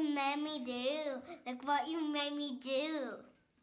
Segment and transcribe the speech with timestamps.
[0.00, 1.20] what you made me do?
[1.46, 3.18] Look what you made me do?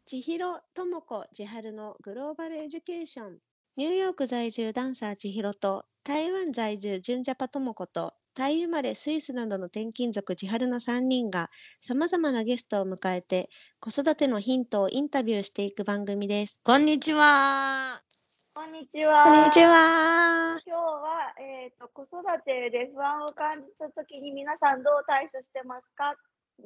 [0.06, 3.38] 千尋智子千春のグローバルエデュケーション
[3.76, 11.50] ニューヨーク在住ダンサー千尋と台湾在住純ジャパ智子とタイ生まれスイスなどの転勤族千春の3人が
[11.82, 13.50] さまざまなゲストを迎えて
[13.80, 16.60] 子育てのヒントをインタビューしていく番組です。
[16.62, 18.00] こんにちは。
[18.54, 19.22] こんにちは。
[19.22, 20.58] こんにちは。
[20.66, 22.10] 今日は、えー、と子育
[22.44, 26.14] てで不安を感じたときに皆さんどう対処してますか？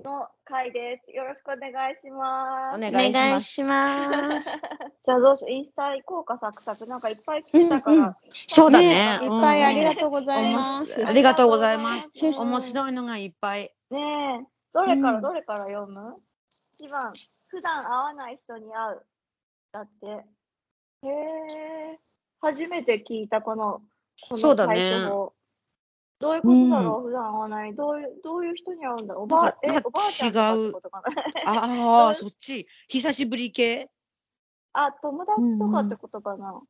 [0.02, 1.10] の回です。
[1.14, 2.78] よろしくお願いします。
[2.78, 3.12] お願おいします。
[3.12, 4.48] 願いします。
[5.04, 6.86] じゃあどうしよう、インスタ行こうか、サクサク。
[6.86, 7.96] なんかいっぱい来てたから。
[7.96, 8.14] うんうん
[8.46, 8.88] そうだね。
[8.88, 11.00] ねいっぱいありがととうございます。
[11.00, 13.74] うんありがとうございますうん面白いのがいっぱい。
[13.90, 13.98] ね
[14.42, 16.16] え、どれかうんらどれから読む、
[16.78, 17.12] 一番、
[17.48, 19.06] 普段会わない人に会う。
[19.72, 20.06] だって。
[20.06, 21.98] へえ、
[22.40, 23.82] 初めて聞いたこの、
[24.28, 25.32] このそうだね対処法。
[26.22, 27.74] どういうことだろう、普段会わない。
[27.74, 29.24] どういう、どういう人に会うんだろう？
[29.24, 31.02] おばあなんか、え、なんかおばあちゃんとかってことか
[31.44, 31.50] な？
[32.06, 32.68] ああ、そっち？
[32.88, 33.90] 久しぶり系？
[34.72, 36.62] あ、友達とかってことかな。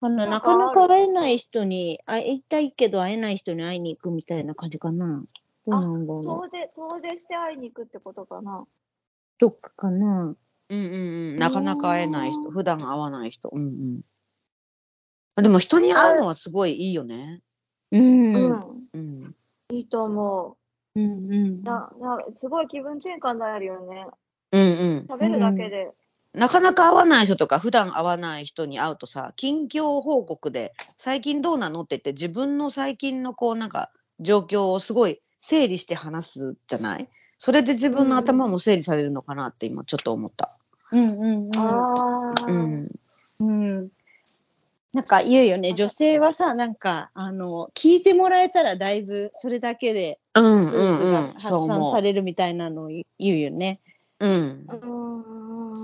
[0.00, 5.24] あの、なんかなかなか会えない人に、会いたいけど会えない人に会いに行くみたいな感じかな？
[5.66, 6.24] どうなんだろう。
[6.24, 8.64] 遠出、遠出して会いに行くってことかな？
[9.38, 10.34] どっかかな。
[10.70, 11.36] うんうんうん。
[11.38, 12.50] なかなか会えない人。
[12.50, 13.48] 普段会わない人。
[13.52, 15.42] うんうん。
[15.42, 17.40] でも人に会うのはすごいいいよね。
[17.92, 18.34] うん。
[18.34, 18.88] ううんん。
[18.94, 19.34] うん。
[19.70, 20.56] いいと思
[20.94, 21.62] うんう。
[21.62, 24.06] な、な、すごい気分転換になるよね。
[24.52, 24.64] うんう
[25.00, 25.06] ん。
[25.08, 25.92] 食べるだけで。
[26.34, 37.08] なかなか会わない人とか、普段会わない人に会うとさ、近況報告で、最近どうなのって言って、自分の最近のこう、なんか、状況をすごい整理して話すじゃない？
[37.38, 40.50] それで自分の頭も整理されるのかなって今ちょっと思った。
[40.90, 42.46] うんうんああ。
[42.48, 42.88] うん。
[43.40, 43.88] うん。
[44.94, 51.12] なんか言うよね、女性はさ、なんか、あの、聞いてもらえたらだいぶそれだけで、うんうんうん。
[51.12, 51.66] が発。
[51.66, 53.80] 散されるみたいなのを言うよね。
[54.18, 54.30] うん。
[54.30, 54.76] うー
[55.72, 55.74] ん。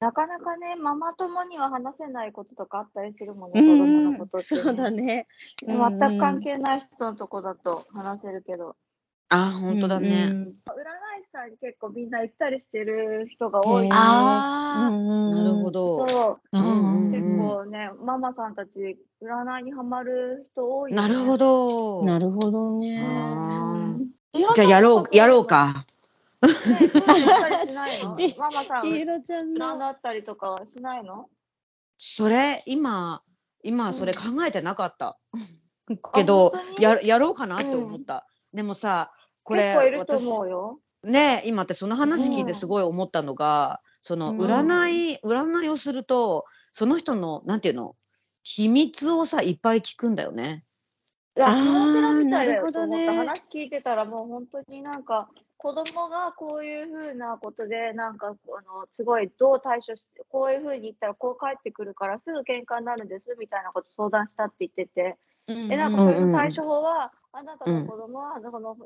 [0.00, 4.90] なかなかね、ママ友には話せないこととかあったりするもんね、子供のことって、そうだ。
[4.90, 5.26] ね。
[5.66, 8.76] 全く関係ない人のとこだと話せるけど。
[9.34, 10.28] あ、本当だね。
[10.30, 13.88] うん占い師さんに結構みんな行ったりしてる人が多い、ね。
[13.92, 16.06] ああ、うんなるほど。
[16.08, 16.56] そう。
[16.56, 18.70] うんうん結うん構ね、ママさんたち、
[19.22, 20.96] 占いにハマる人多い、ね。
[20.96, 22.04] なるほど。
[22.04, 22.98] なるほどね。
[24.54, 25.46] じゃあやろう、やろう。
[25.46, 25.84] か。
[26.42, 26.50] ね、
[28.38, 29.76] ママさん、千尋ちゃんの？
[29.78, 31.28] 占ったりとかはしないの？
[31.96, 33.22] それ、今、
[33.62, 35.18] 今それ考えてなかった。
[36.02, 38.26] あけどや、やろうかなって思った。
[38.52, 40.78] でもさ、これ、結構いると思うよ。
[41.04, 47.96] ね今ってその話聞いてすごい思ったのが、そのうん占い、占いをすると、その人の、なんていうの、
[48.44, 50.64] 秘密をさ、いっぱい聞くんだよね。
[51.36, 53.32] いや、あープロペラみたいだよなるほどねと思った。
[53.32, 58.36] 話聞いてたらもう本当になんか、子供がこういうふうなことで、なんか、あの、
[58.96, 65.16] すごいどう対処して、こういうふうに言ったらこう帰ってくるからすぐ喧嘩になるんですみたいなこと相談したって言ってて、
[65.48, 68.76] え、なんかそれの対処法は、あなたの子供は、この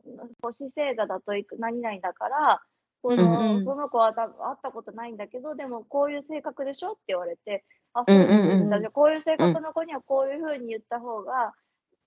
[0.43, 2.62] 星星座だといく何々だから、
[3.03, 8.61] この、その子は会ったことないんだけど、でもこういう性格でしょって言われて、あ、そうなんうんうん。
[8.62, 8.81] うんだ。
[8.81, 11.55] じゃあこういう性格の子にはこういうふうに言った方が、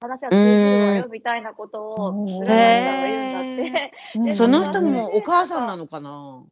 [0.02, 3.92] 話は通じるわよみたいなことをうん占い師さんが言うんだって。
[4.16, 4.36] うん。
[4.36, 6.46] その人もお母さんなのかな？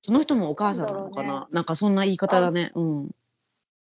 [0.00, 1.28] その人もお母さんなのかな？
[1.28, 2.70] なんだろうなんかそんな言い方だね。
[2.74, 3.10] うん。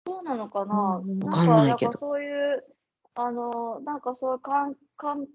[0.06, 1.20] そうなのかな、うん。
[1.20, 1.90] なんわかんないか、けど。
[1.90, 2.64] なんかそういう、
[3.14, 5.26] あの、なんかそういう関関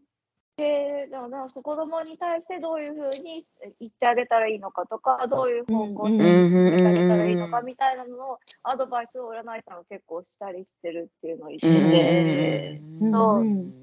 [0.57, 3.45] 係、だから子供に対してどういうふうに
[3.79, 12.81] 言ってあげたらいいのかとか、どういう方向に言ってあげたらいいのかうんみたいなのを、アドバイスを占い師さんが結構したりしてるっていうのを一緒うんで。
[13.01, 13.73] うんそううん。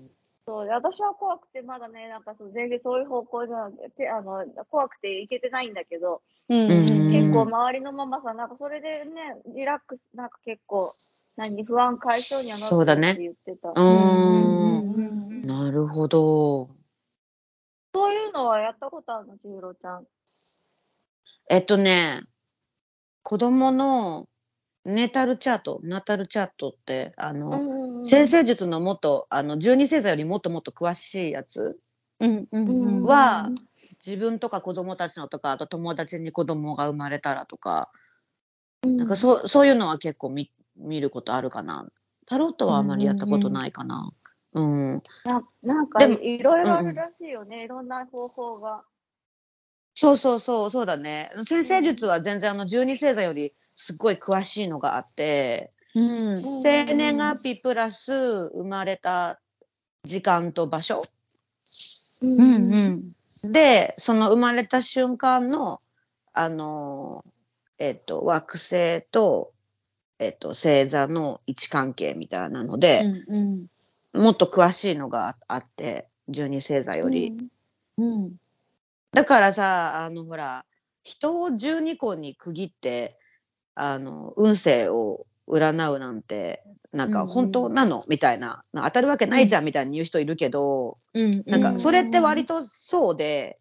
[0.47, 0.66] そう。
[0.66, 6.58] で私は怖くて、まだね、なんかそう全然そういう方向じゃてあの怖くていけてないんだけど、うん。
[6.58, 10.79] 結構周りのママさん、なんかそれでね、リラックス、なんか結構、
[11.37, 13.71] 何、不安解消にはなそうだねってるって言ってた。
[13.71, 15.47] ううんん。
[15.47, 16.71] なるほど。
[17.95, 20.07] そういうのはやったことあるの、千尋ちゃん。
[21.51, 22.23] えっとね、
[23.23, 24.29] 子供の
[24.85, 31.81] ネタルチャート、ナタルチャートって、あの、先生術のもっと、あの、12星座よりもっともっと詳しいやつ
[32.21, 33.51] うんうんうんは、
[34.05, 37.91] 自分とか子供たちのとか、あと友達に子供が生まれたらとか、
[38.83, 41.87] なんかそうそういうのは結構見見ることあるかな。
[42.26, 44.12] タロットはあまりやったことないかな。
[44.55, 45.03] うん。
[45.25, 48.85] ななんかでもいろいろあるらしいよね、いろんな方法が。
[49.94, 51.31] そうそうそう、そうだね。
[51.47, 59.41] 先生術は全然あの12星座よりすっごい詳しいのがあって、うん生年月日プラス生まれた
[60.05, 61.05] 時間と場所
[62.23, 63.12] ううんうん
[63.53, 65.81] で、その生まれた瞬間の、
[66.32, 67.25] あの、
[67.79, 69.53] えっと、惑星と、
[70.25, 73.67] えっと、星座の位置関係みたいなので、うん
[74.15, 77.32] もっと詳しいのがああって、12星座より。
[77.99, 78.37] うん。
[79.11, 80.65] だからさ、あの、ほら、
[81.03, 83.19] 人を12個に区切って、
[83.75, 86.62] あの、運勢を占うなんて、
[86.93, 87.35] なんかうんうん。
[87.35, 93.59] 本当なの、みたいな、当たるわけないじゃんみたいに言う人いるけど、うんなんかうんそれって割とそうで、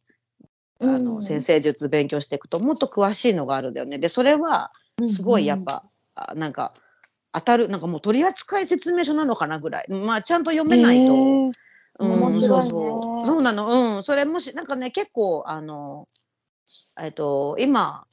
[0.79, 1.03] あうん。
[1.03, 3.97] の、先生術勉強していくともっと詳しいのがあるんだよね。
[3.97, 4.71] で、それは
[5.07, 5.83] すごいやっぱ、あ
[6.35, 6.71] なんか、
[7.31, 9.85] 当たる、なんかもう取扱説明書なのかなぐらい。
[9.89, 11.13] まあ、ちゃんと読めないと。
[11.99, 13.25] うん、面白いねそうそう。
[13.25, 13.95] そうなの。
[13.97, 14.03] うん。
[14.03, 16.07] それもし、なんかね、結構、あの、
[16.99, 18.05] えっと、今、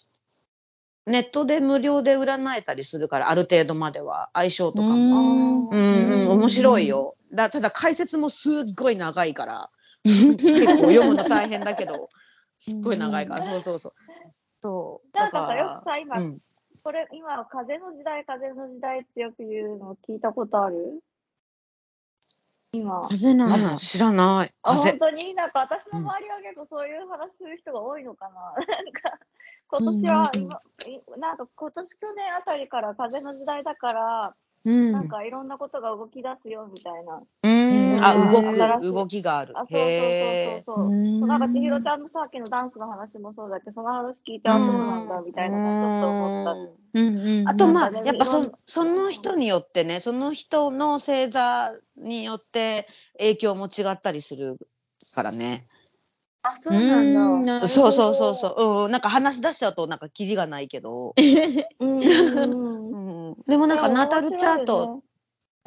[1.06, 4.94] ネットで無料で占えたりするから、ある程度までは、相性とかも。
[4.94, 7.16] うんうん、うん、面白いよ。
[7.32, 9.70] だただ解説もすっごい長いから、
[10.04, 12.08] 結構読むの大変だけど、
[12.58, 13.92] すっごい長いから、そうそうそう。
[14.62, 15.18] そう。
[15.18, 16.38] なんかさ、だよくさ、今、うん、
[16.82, 21.00] これ、今、風の時代、風の時代ってよく言うの聞いたことある？
[22.72, 23.08] 今。
[23.08, 24.54] 風なあ知らない。
[24.62, 25.34] あ、風本当に？
[25.34, 28.54] なんか私の周りは結構そういう話する人が多いのかな。
[28.66, 29.18] なんか、
[29.68, 34.22] 今年はうんなんか今年去年あたりから風の時代だから、
[34.66, 37.22] うんなんかいろんなことが動き出すよみたいな。
[37.44, 37.48] う
[38.00, 38.32] あ、うん。
[38.32, 38.42] 動
[38.80, 39.52] く、動きがある。
[39.56, 39.60] あ、。
[39.60, 40.90] そうそうへそうそう。
[41.26, 42.02] なんか千尋ちゃん。
[42.02, 44.66] のさっきのダンスの話もそうだけど、その話聞いて、あ、そう。
[44.66, 46.52] なんだみたいなのもちょっと思った。
[46.52, 46.56] う
[47.02, 47.48] んうんうん。
[47.48, 52.88] あとまあ、やっぱそその人によってね、その人の星座によって
[53.18, 54.58] 影響も違ったりする
[55.14, 55.66] からね。
[56.42, 57.68] あ、そうなんだ。
[57.68, 58.86] そうそうそうそう。
[58.86, 61.14] うん、なんか話し出しちゃうとなんかキリがないけど。
[61.16, 61.66] で
[63.56, 65.02] もなんかナタルチャート、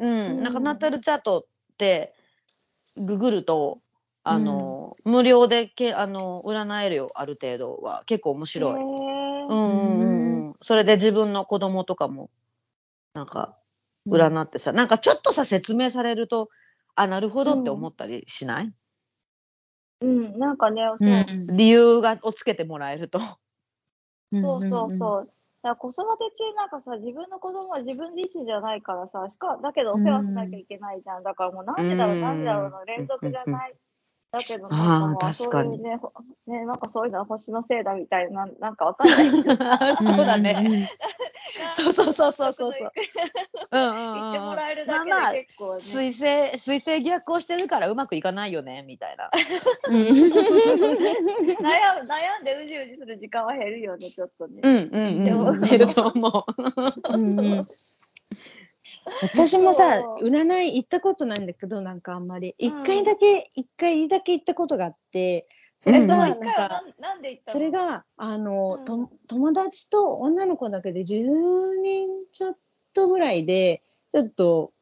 [0.00, 0.52] うん、うんなん。
[0.52, 2.14] かナタルチャートって
[3.06, 3.80] ググると、
[4.22, 8.04] あの、無料でけあの占えるよ、ある程度は。
[8.06, 8.72] 結構面白い。
[8.72, 10.54] うんうんうんうん。
[10.62, 12.30] それで自分の子供とかも、
[13.14, 13.58] なんか、
[14.08, 16.48] 占ってさ、なんかちょっとさ、説明されると、
[16.94, 18.72] あ、なるほどって思ったりしない、
[20.00, 23.20] うん、なんかね、そう理由がをつけてもらえると。
[24.30, 25.30] そうそうそう。
[25.64, 31.22] だから子育て中なんかさ、自分の子供は自分自身じゃないからさ、しかだけどお世話しなきゃいけないじゃん。
[31.22, 33.74] だからもうなんでだろう、うんなんでだろうの連続じゃない。
[34.34, 36.12] だけどなんかあもうー確かにそういうね、ほ
[36.48, 39.30] ね、なんかそういうのは星のせいだみたいな、なんかわかんない。
[39.30, 39.44] そう
[40.26, 40.54] だね。
[40.54, 40.90] ね。
[41.72, 42.92] そうそうそうそうそうそう。
[43.70, 44.56] うんうん言ってもうん。
[44.56, 45.80] らえるだけまあまあで結構ね。
[45.80, 49.30] 水星、水星逆行してるからうまくいかないよね、みたいな。
[49.30, 50.08] 悩む
[52.08, 54.62] 悩んでうじうじする時間は減るよね、ちょっとね。
[54.64, 55.60] うんうんでもうん。
[55.60, 56.44] 減ると思う。
[57.14, 57.60] うんうん
[59.22, 62.54] 私もさ占い行ったことないんだけどなんかあんまり。
[62.58, 62.82] 一うん。
[62.84, 65.46] 回だけ一回だけ行ったことがあって
[65.78, 66.82] それがうんなんか
[67.48, 68.84] それがあの、うん。
[68.84, 71.04] と友達と女の子だけで10
[71.82, 72.56] 人ちょっ
[72.94, 74.72] とぐらいでちょっと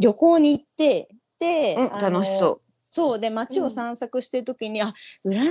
[0.00, 1.08] 旅行に行って
[1.38, 4.94] で、うん、楽しそそうで街を散策してる時に、あ
[5.24, 5.46] 占い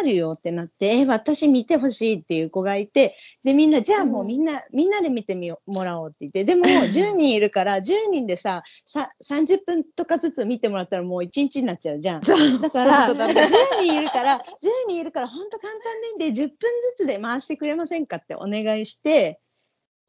[0.00, 12.20] あるよってなってえ私見てほしいっていう子がいてでみんなじゃあもうみんな、みんなで見てみよもらおうって言ってでも10人いるから10人でささ30分とかずつ見てもらったらもう1日になっちゃうじゃん。
[12.20, 13.42] だから本当だね。
[13.42, 13.48] 10
[13.82, 14.42] 人いるから10
[14.88, 16.56] 人いるから本当簡単で10分ず
[16.96, 19.40] つで回してくれませんかってお願いして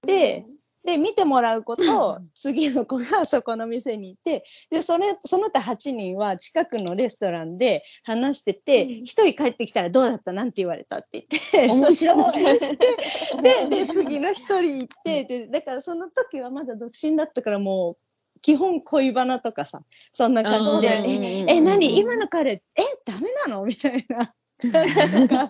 [0.06, 0.46] で、
[0.84, 8.90] で、見てもらうこと、次の子がそこの店にいて、で、それ、その他8人は近くのレストランで話してて、うん。
[9.02, 10.34] 1人帰ってきたらどうだった？
[10.34, 12.60] なんて言われたって言って、面白い。
[13.70, 19.84] で、で、次の1人行って、で、だからその時はまだ独身だったからもう、基本恋バナとかさ、
[20.14, 22.00] そんな感じで、え、え、何？
[22.00, 22.64] 今の彼、え、
[23.06, 23.66] ダメなの？
[23.66, 24.34] みたいな。
[24.64, 25.50] なんか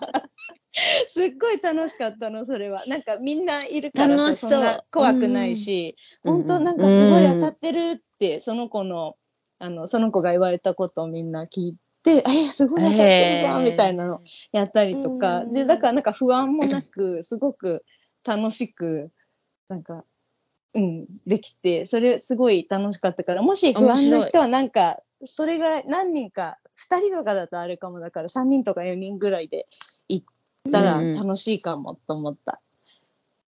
[1.08, 2.84] すっごい楽しかったの、それは。
[2.86, 6.32] なんかみんないるからそんな怖くないし、うん。
[6.32, 9.16] 本当なんかすごい当たってるって、その子の、
[9.58, 17.84] あの、その子が言われたことをみんな聞いて、え、すごい当たってるじゃん、みたいなのやったりとか、うんで、だからなんか不安もなく、すごく
[18.24, 19.10] 楽しく、
[19.68, 20.04] なんか、
[20.74, 26.58] うん、できて、それすごい楽しかったから、もし不安な人はなんか、それぐらい何人か、
[26.90, 29.66] 2人とかだとあれかもだから、3人とか4人ぐらいで
[30.08, 30.26] 行っ
[30.70, 32.60] たらうん楽しいかもと思った。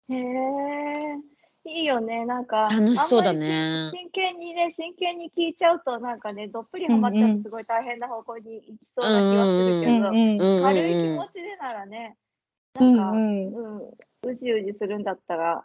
[0.09, 1.19] へえ、
[1.65, 2.69] いいよね、なんか。
[2.71, 12.17] 楽しそうだねり真剣にね、真剣に聞いちゃうと、なんかね、どっぷりハマっちゃうとすごい大変な方向に行きそうな気はするけど、うんうんうん軽い気持ちでならね、
[12.75, 15.65] なんか、ううんうんうじうじするんだったら、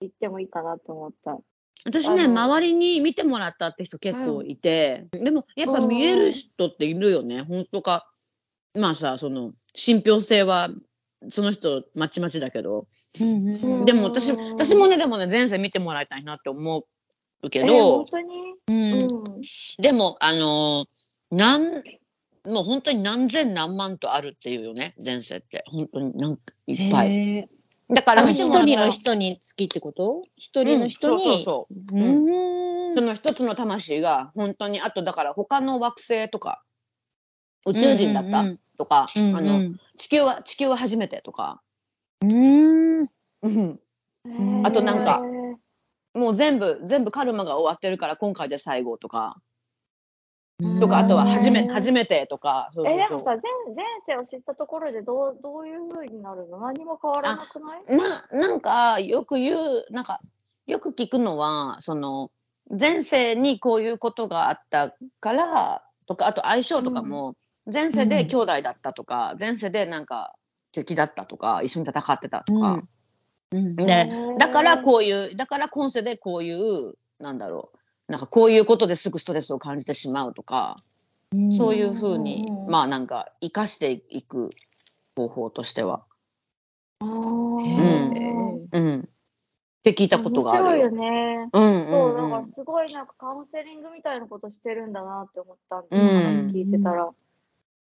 [0.00, 1.38] 行ってもいいかなと思った。
[1.84, 8.08] 私ね、周りに見てもらったって人結構いて、でもやっぱ見える人っているよね、本当か。
[8.74, 10.70] まあさ、その、信憑性は、
[11.28, 12.86] その人、まちまちだけど、
[13.20, 16.86] うんうんでも私、私もね、でもね、前世見てもらいたいなって思
[17.42, 18.34] うけえど本、当に？
[18.68, 18.98] ううん。
[19.38, 19.42] ん
[19.78, 21.82] でも、あのーなん、
[22.44, 25.64] もう本当に何千何万とあるっていうよね、前世って。
[25.66, 27.48] 本当になんかいっぱい。
[27.94, 30.22] だから一人の人に好きってこと？
[30.36, 31.14] 一人の人に？
[31.14, 31.74] うんそうそうそう。
[31.74, 32.96] うーん。
[32.96, 36.62] その一つの魂が本当に、あとだから他の惑星とか、
[37.66, 41.60] 宇宙人だった、うんとか、うんあの、地球は、地球は初めてとか、
[42.22, 43.00] うん。
[43.00, 43.80] うん。
[44.28, 45.20] んあとなんか
[46.14, 49.42] もう全部、全部カルマが終わってるから今回で最後とか、うん
[50.80, 51.68] とか、あとは初め、うん。
[51.72, 53.04] 初めてとか、そうそうそう。
[53.04, 56.58] えでもさ前前世を知ったところでどうどういう風になるの？
[56.60, 57.96] 何も変わらなくない？
[57.96, 60.20] まあ、なんか、よく言う、なんか、
[60.66, 62.30] よく聞くのは、その、
[62.70, 67.34] 前世にこういうことがあったから、とか、あと相性とかも、
[67.72, 70.34] 前世で兄弟だったとか、前世でなんか
[70.72, 72.82] 敵だったとか、一緒に戦ってたとか。
[73.52, 73.76] うん。
[73.76, 77.78] でだからこういう、だから今世でこういう、なんだろう、
[78.08, 80.76] なんかこういうことですぐストレスを感じてしまうとか、
[81.50, 84.50] そういうふうに、うんまあなんか、生かしていく
[85.16, 86.04] 方法としては。
[87.00, 89.00] うんうん。
[89.00, 90.88] って聞いたことがあるよ。
[90.90, 91.48] 面白いよね。
[91.52, 97.10] うんそうう、んうんだからすごいなんかカウンセリングみたいなことしてるんだなって思ったんで、うん話聞いてたら。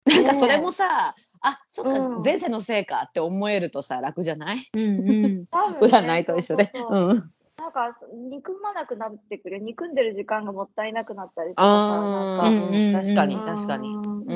[0.06, 4.70] なんかそれもさ、あそっか、うん前世のせいかって思えるとさ、楽じゃない？
[4.74, 5.48] うんうん
[5.82, 6.72] 占いと一緒で。
[6.74, 7.34] そうそうそううん。
[7.58, 7.98] なんか
[8.32, 9.60] 憎まなくなってくる。
[9.60, 12.50] 憎んでる時間がもったいなくなったりとかさ、なんか。
[12.50, 13.90] うんうん確かに、うん確かに。
[13.96, 14.34] うんう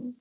[0.00, 0.14] ん。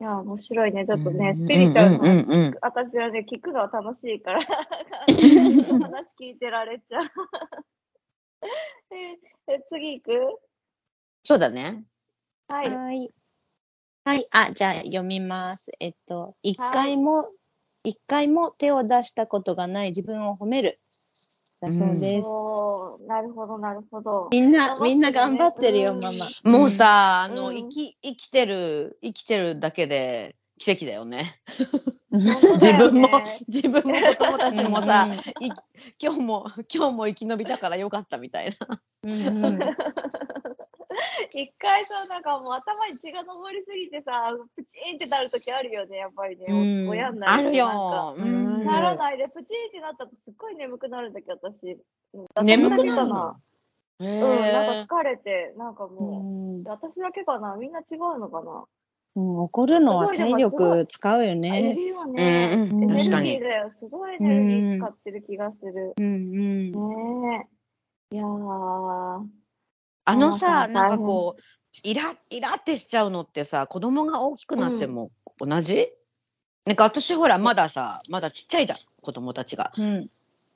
[0.00, 0.86] いや、面白いね。
[0.86, 7.04] ちょっとね、うんスピリチュアルうんうんなうん私はね、聞くのは楽しいから、 話聞いてられちゃう。
[8.92, 9.12] え
[9.54, 10.40] え次行く？
[11.24, 11.84] そうだね。
[12.48, 12.70] はい。
[12.70, 13.10] はい。
[14.04, 14.24] はい。
[14.32, 15.72] あ、じゃあ読みます。
[15.80, 17.30] えっと、一回も、
[17.84, 20.78] 一回も手を出したことがない自分を褒める。
[21.60, 22.22] だそうです。
[22.24, 24.28] おーなるほど、なるほど。
[24.32, 26.30] みんな、みんな頑張ってるよ、うんママ。
[26.42, 31.40] もうさ、あうんの、生き、生きてる、生きてるだけで奇跡だよね。
[32.10, 35.52] 自分もね、自分も子供たちもさうん、い
[36.02, 38.66] 今日も、今日も生き延びたからよかったみたいな。
[39.04, 39.60] うんうん
[41.32, 46.46] 一回さ、なんかもう頭に血が上りすぎてさ、プチーンってなるときあるよね、やっぱりね。
[46.48, 48.64] うん親になるとあるなんかよ。
[48.64, 51.78] ならないで、プチーンってなったとすっごい眠くなるんだけど、私。
[52.42, 53.36] 眠くなるの？
[54.00, 58.64] へうん、ーなんか疲れて、なんかうもんう、私だけかなみんな違うのかな、
[59.16, 61.74] うん怒るのは体力使うよね。
[61.74, 62.68] るよね。
[62.72, 63.70] うんうんエネルギ確かにーだよ。
[63.70, 65.94] すごいエネルギー使ってる気がする。
[65.98, 66.72] うんうん。
[66.72, 67.46] ね
[68.12, 68.14] え。
[68.16, 69.39] いやー。
[70.04, 71.42] あのさ、なんかこう、
[71.82, 75.88] イライラってしちゃうのってさ、子供が大きくなっても同じ、
[76.66, 79.72] なんか私ほら、まださ、まだちっちゃいじゃん、子供たちが。
[79.76, 80.10] うん。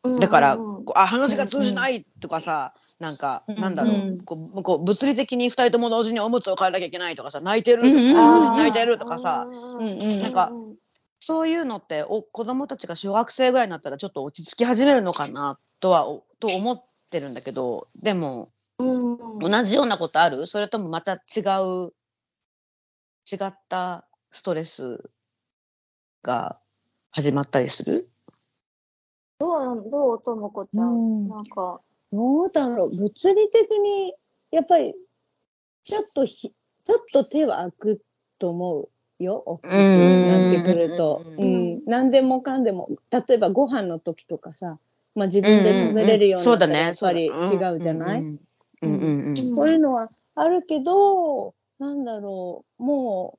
[0.04, 0.58] うんだから、
[0.94, 10.20] あ、話が通じないとかさ、なんか、うんなんだろう、うんこうこう物理的に二人とも同時におむつを変えなきゃいけないとかさ、泣いてるとか、うん泣いてるとかさ、うんうんうん。
[10.20, 10.52] なんか
[11.26, 16.78] そういうのってお子供たちが小学生ぐらいになったらちょっと落ち着き始めるのかなとはおと思っ
[17.10, 18.48] てるんだけどでもうん
[19.40, 20.46] 同じようなことある？
[20.46, 21.92] それともまた違う
[23.30, 25.10] 違ったストレス
[26.22, 26.60] が
[27.10, 28.10] 始まったりする？
[29.38, 31.28] どうどうともこちゃうんん。
[31.28, 31.80] なんか、
[32.12, 32.90] どうだろう？
[32.90, 34.14] 物理的に、
[34.50, 34.94] やっぱり、
[35.82, 36.52] ちょっとひ、
[36.84, 38.02] ちょっと手は空く
[38.38, 38.88] と思
[39.20, 39.42] うよ。
[39.46, 39.68] 大きく
[40.28, 41.26] なってくると。
[41.38, 41.82] うん。
[41.86, 44.78] 何でもかんでも、例えばご飯の時とかさ、
[45.14, 48.26] まあ自分で食べれるようになったらやっぱり違うじゃない、
[48.84, 53.38] うんうんうんうんそういうのはあるけど、なんだろう、も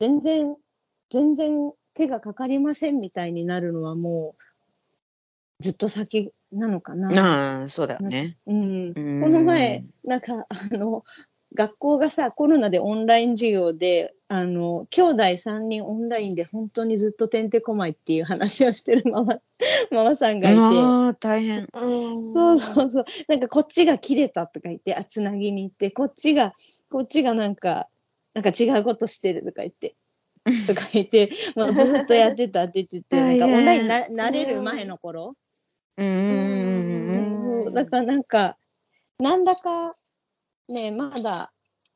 [0.00, 0.56] 全然、
[1.10, 7.60] 全然手がかかりませんみたいになるのはもう、ずっと先なのかな。
[7.60, 8.36] ああそうだよね。
[8.46, 8.92] うん。
[8.94, 11.04] うんこの前、なんか、あの、
[11.56, 19.38] 学校がさ、コロナでオンライン授業で、あの、兄弟3人オンラインで本当にずっとてんてこまいっていう話をしてるママ、
[19.90, 21.68] ママさんがいて、ああ大変。
[21.72, 21.86] う
[22.30, 23.04] んそうそうそう。
[23.26, 26.52] なんかこっちが切れたとか言って、あ、つなぎに行って、こっちが、
[26.90, 27.88] こっちがなんか、
[28.34, 29.96] なんか違うことしてるとか言って、
[30.66, 35.34] とか言って、 もうずっとやってたって言ってて、なんかオンラインな慣れる前の頃。
[35.96, 38.58] うんうんうんそうだからなんか、
[39.18, 39.94] なんだか、
[40.68, 41.52] ね、まだ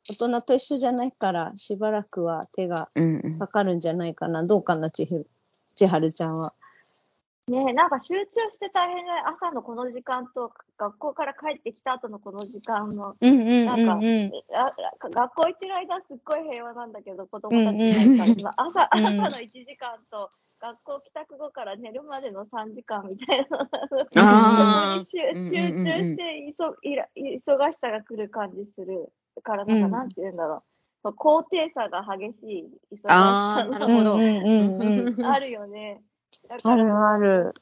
[0.08, 4.44] 大人と一緒じゃないから、しばらくは手がうんうんかかるんじゃないかな。
[4.44, 5.28] どうかな、ちひる、
[5.74, 6.52] 千春ちゃんは。
[7.48, 13.98] ねなんか集中して大変で、朝のこの時間と、学校から帰ってきた後のこの時間の、うんうんうんなんか
[15.10, 19.06] 学校行ってる間はすっごい平和なんだけど、子供たちがいるから、朝うん。
[19.06, 20.30] 朝の1時間と、
[20.60, 23.68] 学校帰宅後から寝るまでの3時間みたいな、
[25.04, 29.92] 集中していそいら忙しさが来る感じするから、なんか、うん。
[29.92, 30.62] なんて言うんだろ
[31.04, 33.74] う、高低差が激しい忙しさの。
[35.28, 36.02] あるよね。
[36.50, 37.52] だかあるらある。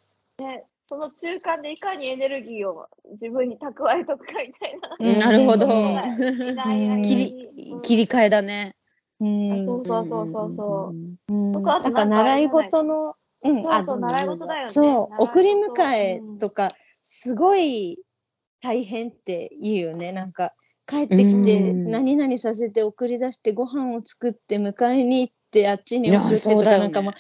[0.86, 4.96] その中間でいかにエネルギーを自分に蓄えとくかみたいな。
[4.98, 5.66] うんなるほど。
[5.66, 8.74] うんいない間に切り切り替えだね。
[9.20, 10.92] うんそうそうそうそうそ
[11.28, 11.34] う。
[11.34, 13.14] うん僕はなんか習い事の、
[13.44, 16.70] うん、そうそう習い事だよねそう送り迎えとか、
[17.04, 17.98] すごい
[18.62, 20.12] 大変って言うよね。
[20.12, 20.54] なんか、
[20.86, 27.12] 帰ってきて、うん何々させて送り出して、ご飯を作って、迎えに行って、あっちに送ってとか、そうだよねなんかもう、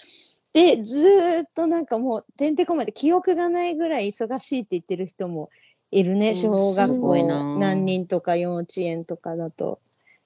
[0.52, 5.50] で、ずーっとなんかもう、てんてこまで記憶がないぐらい忙しいって言ってる人も
[5.90, 6.28] いるね。
[6.28, 9.80] うん小学校な何人とか幼稚園とかだと。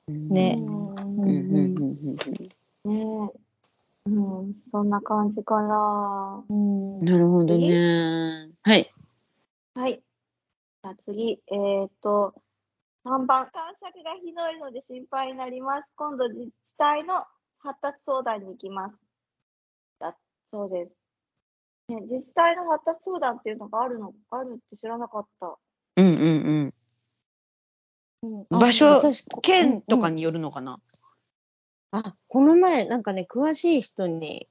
[0.09, 1.95] ねうんうんうんうん
[2.85, 3.43] ねえ。
[4.05, 6.45] うん、そんな感じかな。
[6.49, 8.51] うんうんなるほどね。
[8.63, 8.93] はい。
[9.75, 10.03] はい。
[10.83, 12.35] じゃあ次、えーっと、
[13.05, 15.89] 3番、感触がひどいので心配になります。
[15.97, 17.25] 今度、自治体の
[17.59, 18.97] 発達相談に行きます。
[20.53, 20.93] だそうです。
[21.89, 25.57] ね、自治体の発達相談っていうのがあるの、あるって知らなかった。
[25.97, 26.75] うんうん
[28.23, 28.47] うん。
[28.51, 30.79] あ場所私県とかうんによるのかな？
[31.91, 34.49] あ、この前、なんかね、詳しい人に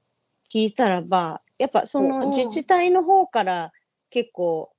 [0.52, 3.72] 聞いたらば、やっぱそうんの自治体の方から
[4.10, 4.72] 結構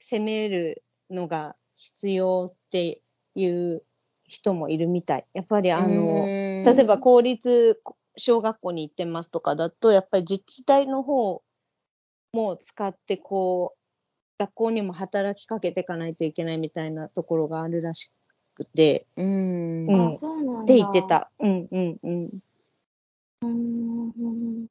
[0.00, 3.02] 攻めるのが必要って
[3.36, 3.82] いう
[4.24, 5.26] 人もいるみたい。
[5.32, 7.80] やっぱりあの、例例えば公立
[8.20, 11.42] 小学校に行ってますとかだと、やっぱり自治体の方
[12.32, 13.80] も使って、こう、
[14.38, 18.10] 学校にも働きかけていかないといけないみたいなところがあるらし
[18.54, 20.62] くて、うんうんあ、そうなんだ。
[20.62, 21.02] って言って。
[21.02, 21.30] た。
[21.40, 22.30] うんうんうん。
[23.42, 24.66] うん。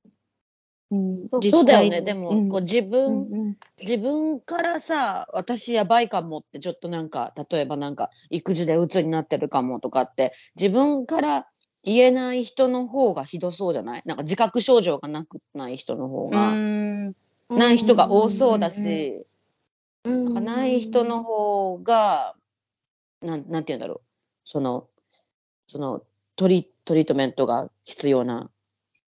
[0.91, 2.01] うんそうそうだよね。
[2.01, 11.47] でも、うんこう自う分、んうん自分からさ、私やばいかもって、ちょっとなんか、例えばなんか、育児で鬱になってるかもとかって、自分から
[11.93, 14.03] 言えない人の方がひどそうじゃない？
[14.05, 17.15] なんか自覚症状がなくない人の方が、うん。
[17.49, 19.25] ない人が多そうだし、
[20.03, 22.35] うん、なんかない人の方が、
[23.21, 24.01] なんなんて言うんだろう、
[24.43, 24.87] その、
[25.67, 26.03] その
[26.35, 28.49] トリ、トリートメントが必要な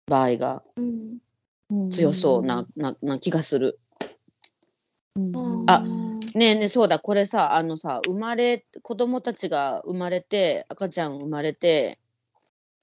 [0.07, 3.79] 場合がうん、強そうな、なな気がする。
[5.15, 5.63] うん。
[5.67, 5.83] あ
[6.35, 6.99] ねえねえそうだ。
[6.99, 11.97] これさあのさ生まれ子供たちが生まれて赤ちゃん生まれて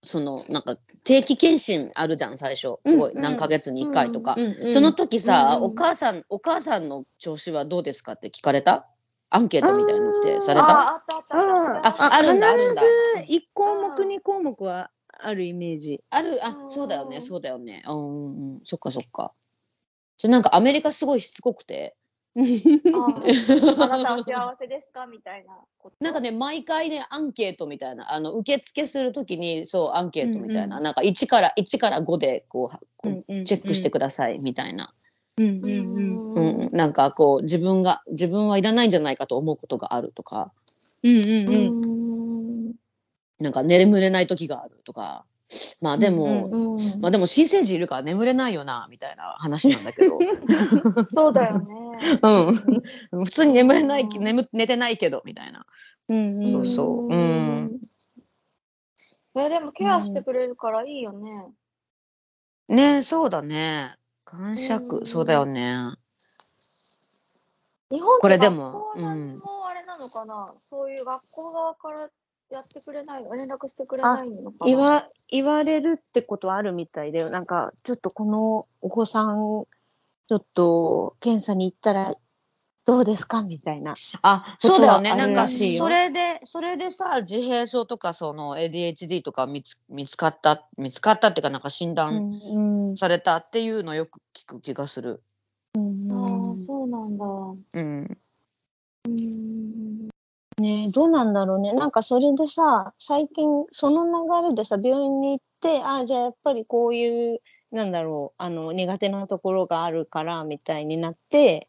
[0.03, 2.79] そのなんか定期検診あるじゃん最初。
[2.85, 3.17] すごい、うん。
[3.19, 8.89] うん何ヶ月に1回とか、うんうんその時さ、うんお母さんお母さんの調子はどうですかって聞かれた？
[9.31, 10.67] アンケートみたいなのってされた？
[10.69, 12.83] ああったあるんだあるんだ。
[12.83, 16.03] 必ず1項目、2項目はあるイメージ。
[16.11, 17.83] あるあうんそうだよねそうだよね。
[17.87, 18.61] うんうんうん。
[18.65, 19.33] そっかそっか。
[20.17, 21.95] それなんかアメリカすごいしつこくて
[22.35, 23.23] あ
[23.85, 25.07] あなたは幸せですか？
[25.07, 25.59] みたいな。
[26.01, 34.95] なんかね、毎回ね、アンケートみたいな、あの受付するときに、そう、アンケートみたいな、うんなんか1から、1から5でこうはこう、うんチェックしてくださいみたいな、
[35.39, 36.35] うんううん。
[36.35, 36.77] うんん。
[36.77, 40.53] なんかこう、自分が、自分はいらないんじゃないかと思うことがあるとか、
[41.03, 42.75] うんうんううんん。
[43.41, 45.25] なんか眠れない時があるとか、
[45.81, 50.19] まあでも、うんうんまあでも新生児いるから眠れないよな、みたいな話なんだけど、
[51.15, 51.65] そうだよね。
[53.13, 55.67] うん、普通に眠れない、眠寝てないけど、みたいな。
[56.09, 57.81] うんうんそうそううん
[59.35, 61.47] えでもケアしてくれるからいいよね。
[62.69, 63.95] ねそうだね。
[64.25, 65.95] 感触、うんそうだよね。
[67.91, 72.11] 日本これでも校のうんあれなのかな、そういう学校側から
[72.53, 74.67] やってくれない、連絡してくれないのかな？
[74.67, 79.65] 言わ言われるってことはあるみたいで、なんか、ちょっとこのお子さん、
[80.29, 82.15] ちょっと検査に行ったら
[82.85, 83.43] どうですか？
[83.43, 83.95] みたいな。
[84.23, 85.15] あ、そうだよね。
[85.17, 92.61] なんかそれで、それでさ、自閉症とか、その ADHD とか見つ見つかった、見つかったっていうか、なんか診断う
[92.93, 95.23] んされたっていうのよく聞く気がする。
[95.75, 97.25] うんああ、そうなんだ。
[97.25, 98.19] うん。
[99.07, 100.12] うん。
[100.59, 101.73] ねどうなんだろうね。
[101.73, 104.05] なんかそれでさ、最近その
[104.43, 111.69] 流れでさ、病院に行って、あじゃあやっぱりこういう、なんだろう、あの、苦手なところがあるから、みたいになって、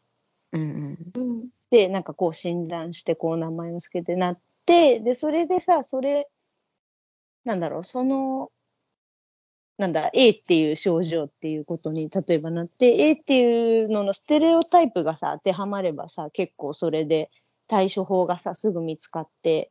[0.52, 1.48] うんうん。
[1.70, 6.28] で、なんかこう診断して、こう名前をつけてなって、で、それでさ、それ、
[7.44, 8.50] なんだろう、その、
[9.76, 17.30] なんだ、A っていう症状っていうことに例えばなって、A っていうののステレオタイプがさ、当てはまればさ、結構それで
[17.68, 19.70] 対処法がさ、すぐ見つかって、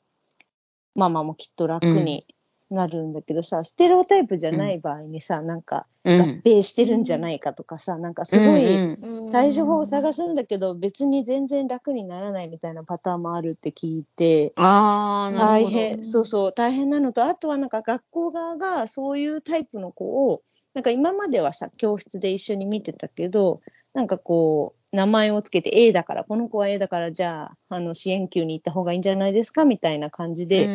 [0.96, 2.26] ママもきっと楽に
[2.70, 6.42] なるんだけどさ、ステレオタイプじゃない場合にさ、なんか合うん。
[6.44, 15.32] 併してるんじゃないかとかさ、なんかすごい、うんうん対処法を探すんだけど、別に全然楽にならないみたいなパターンもあるって聞いて、あ。
[15.36, 20.44] 大変、そうそう、大変なのと、あとはなんか学校側がそういうタイプの子を、
[20.76, 23.62] なんか今まではさ、教室で一緒に見てたけど、
[23.96, 30.70] なんかこう、名前をつけて A だから、この子は A だから、じゃあ、あの、支援級に行った方がいいんじゃないですかみたいな感じで、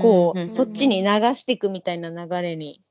[0.00, 2.82] こう、そっちに流していくみたいな流れに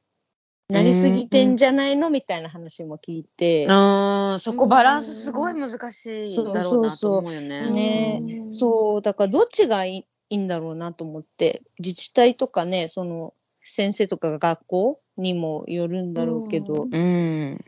[0.69, 7.71] なりすぎてんじゃないのみたいな話も聞いて、ああ、そこバランスすごい難しいだろうなと思うよね。
[7.71, 8.19] ね。
[8.45, 8.53] うん。
[8.53, 17.59] そう、だからどっちがいいいいんだろうなと思って、自治体とかね、その先生とかが学校にもよるんだろうけど、うん。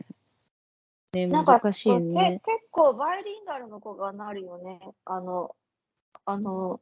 [1.12, 2.40] ね、なんか難しいよね。
[2.44, 4.80] け結構バイリンガルの子がなるよね。
[5.04, 5.54] あの、
[6.24, 6.80] あの、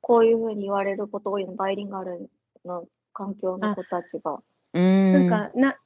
[0.00, 2.30] こういうふうに言われること多いの、バイリンガル
[2.64, 4.40] の環境の子たちが。
[4.74, 5.12] うん。
[5.12, 5.76] なんかな、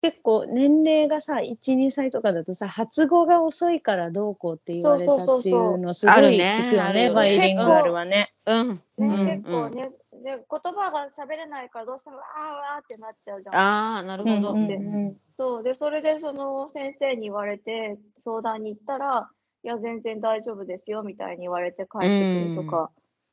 [0.00, 8.32] 結構年齢がさ、1、2歳とかだとさ、発語が遅いからどうこうって言われたっていうのすごい聞くよね、あるよねバイリンガルはね。
[8.46, 8.68] うん。
[8.68, 9.90] ね、うん結構ね、
[10.22, 13.54] で、言葉が喋れないからどうしても、あーわーってなっちゃうじゃん。
[13.54, 14.52] ああ、なるほど。
[14.52, 14.74] うんうんう
[15.10, 15.62] んそう。
[15.62, 19.30] で、それでその先生に言われて、相談に行ったら、
[19.62, 22.90] いや、全然大丈夫ですよ、みたいに言われて帰ってくるとか、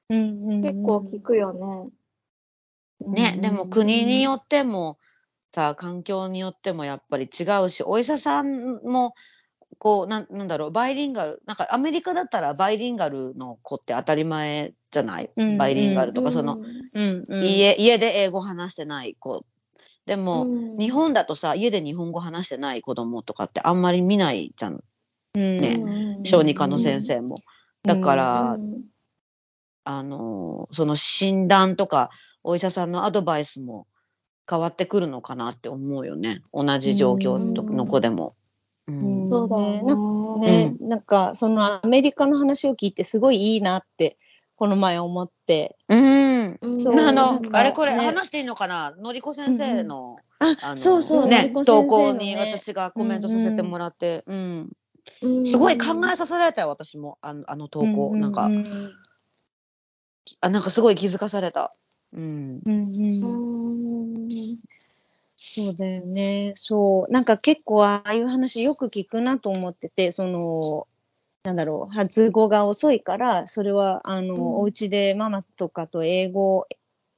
[0.10, 1.89] うんうんうん結構聞くよね。
[3.08, 5.00] ね、でも国によっても
[5.54, 9.15] さ、環境によってもやっぱり違うし、お医者さんも、
[9.80, 19.46] こう、なんなんだろう、バイリンガル、なんかアメリカだったらバイリンガルの子って当たり前じゃない、うんバイリンガルとか、その、うんうん家、家で英語話してない子。
[20.06, 24.84] でも、うん日本だとさ、家で日本語話してない子供とかってあんまり見ないじゃん。
[25.36, 27.42] うんねうん小児科の先生も。
[27.84, 28.84] だから、うん
[29.84, 32.10] あのーその診断とか
[32.42, 33.86] お医者さんのアドバイスも
[34.50, 36.42] 変わってくるのかなって思うよね。
[36.54, 38.34] 同じ状況との子でも。
[38.88, 40.66] うんうんそうだよねね。
[40.70, 44.18] ね、なんかそのアメリカの話を聞いてすごいいいなって
[44.56, 45.78] この前思って。
[45.89, 46.60] うん。
[46.62, 54.70] あのあれこれね話していいのかな、のりこ先生の、ああのそうそう、ね投稿に私がコメントさせてもらって、うん
[55.22, 58.12] うんすごい考えさせられたよ、私も、あのあの投稿。
[58.13, 58.65] うなんかう、ん
[60.41, 61.76] あ、なんかすごい気づかされた。
[62.13, 62.62] うん
[65.36, 66.54] そうだよね。
[66.56, 67.12] そう。
[67.12, 70.88] なんか結構ああいう話よく聞くなと思ってて、その、
[71.46, 74.42] なんだろう、発語が遅いから、それは、あの、うん。
[74.58, 76.68] お家でママとかと英語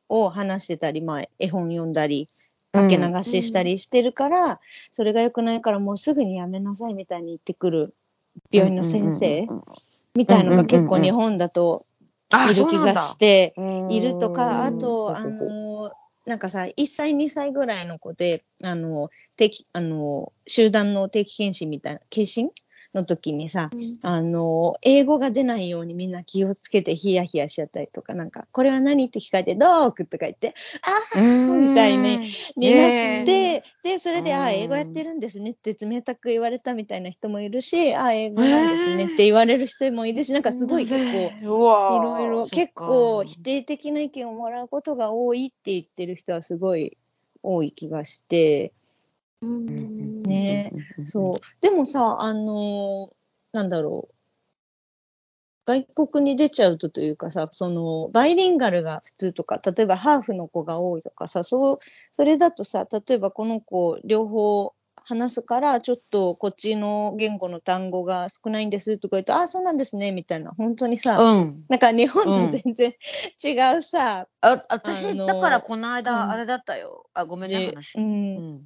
[0.10, 2.28] を話してたり、まあ、絵本読んだり、
[2.74, 4.60] かけ流ししたりしてるから、
[4.92, 7.96] それが良くないからもうすぐにやめなさいみたいに言ってくる
[8.52, 9.64] 病院の先生うんうんうん
[10.16, 11.04] みたいのが結構うんうんうん。
[11.04, 11.82] 日本だと
[12.32, 13.54] あ、いる気がして、
[13.90, 15.92] いるとか、あうんと、あの、
[16.26, 22.50] なんかさ、1歳、2歳ぐらいの子で、あの、定期、あの、集団の定期検診みたいな、検診
[22.94, 23.70] の時にさ、
[24.02, 46.98] あの、英語が出ないようにみんな気をつけてヒヤヒヤしちゃったりとか、なんか、これは何って聞かれて、ドークとか言って、あーみたいにになって、で、それで、あ英語やってるんですねって冷たく言われたみたいな人もいるし、ああ、英語なんですねって言われる人もいるし、なんかすごい結構、いろいろ結構否定的な意見をもらうことが多いって言ってる人はすごい
[47.44, 48.74] 多い気がして、
[49.42, 50.72] うんね
[51.06, 51.62] そう。
[51.62, 53.16] でもさ、あのー
[53.54, 54.16] なんだろう。
[55.66, 61.80] 外国に出ちゃうとというかさ、その、バイリンガルが普通とか、例えばハーフの子が多いとかさ、そう、
[62.14, 71.66] それだとさ、例えばこの子両方話すから、ちょっとこっちの言語の単語が少ないんですとか言うと、ああ、そうなんですね、みたいな、本当にさ、うん。
[71.68, 72.94] なんか日本と全然
[73.44, 77.10] 違うさ、あ、私、だからこの間、うんあれだったよ。
[77.14, 77.98] あ、ごめんね、じ話。
[77.98, 78.02] う。
[78.02, 78.62] うんん。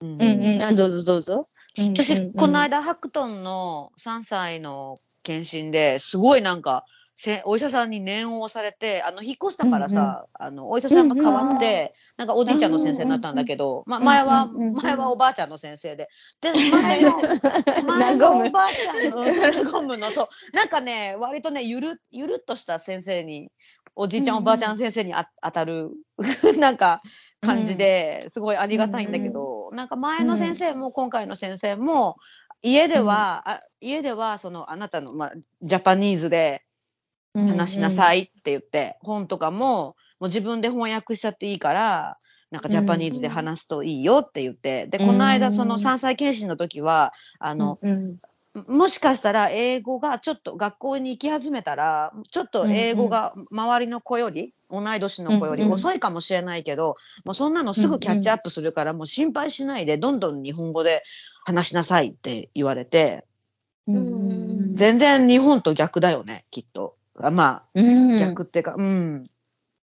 [0.00, 0.44] うんうん。
[0.44, 1.44] うん、あ、どうぞどうぞ。
[1.76, 2.32] 私、うんうんうん。
[2.34, 6.84] この間、ハクトンの3歳の検診ですごいなんか、
[7.20, 16.08] せお医者さんに念を押されて、あの、引っ越したからさ、あの、お医者さんが変わって、なんかおじいちゃんの先生になったんだけど、ま、前は、うんうんうん前はおばあちゃんの先生で。
[16.40, 17.20] で、前の、
[17.84, 23.50] 前のおばあちゃんの、うんゴムの、そう、なんかね、割とね、ゆる、ゆるっとした先生に、
[23.96, 25.90] おじいちゃん、うんうんおばあちゃん先生にあ当たる、
[26.60, 27.02] なんか、
[27.40, 32.16] 感じで、すごいありがたいんだけど、なんか前の先生も今回の先生も、
[32.62, 36.64] 家では、あ家では、その、あなたの、まあ、ジャパニーズで
[37.34, 42.18] 話しなさいって言って、本とかも、もう自分で翻訳しちゃっていいから、
[42.50, 48.18] なんかジャパニーズで話すといいよって言って、で、この間その3歳検診の時は、あの、うん。
[48.66, 61.02] もしかしたら英語がちょっと学校に行き始めたら、ちょっと英語が周りの子より、同い年の子より遅いかもしれないけど、もうそんなのすぐキャッチアップするから、もう心配しないで、どんどん日本語で
[61.44, 63.24] 話しなさいって言われて、
[63.86, 66.96] うん全然日本と逆だよね、きっと。
[67.20, 68.14] あまうん。
[68.14, 69.24] あ、逆っていうか、うん。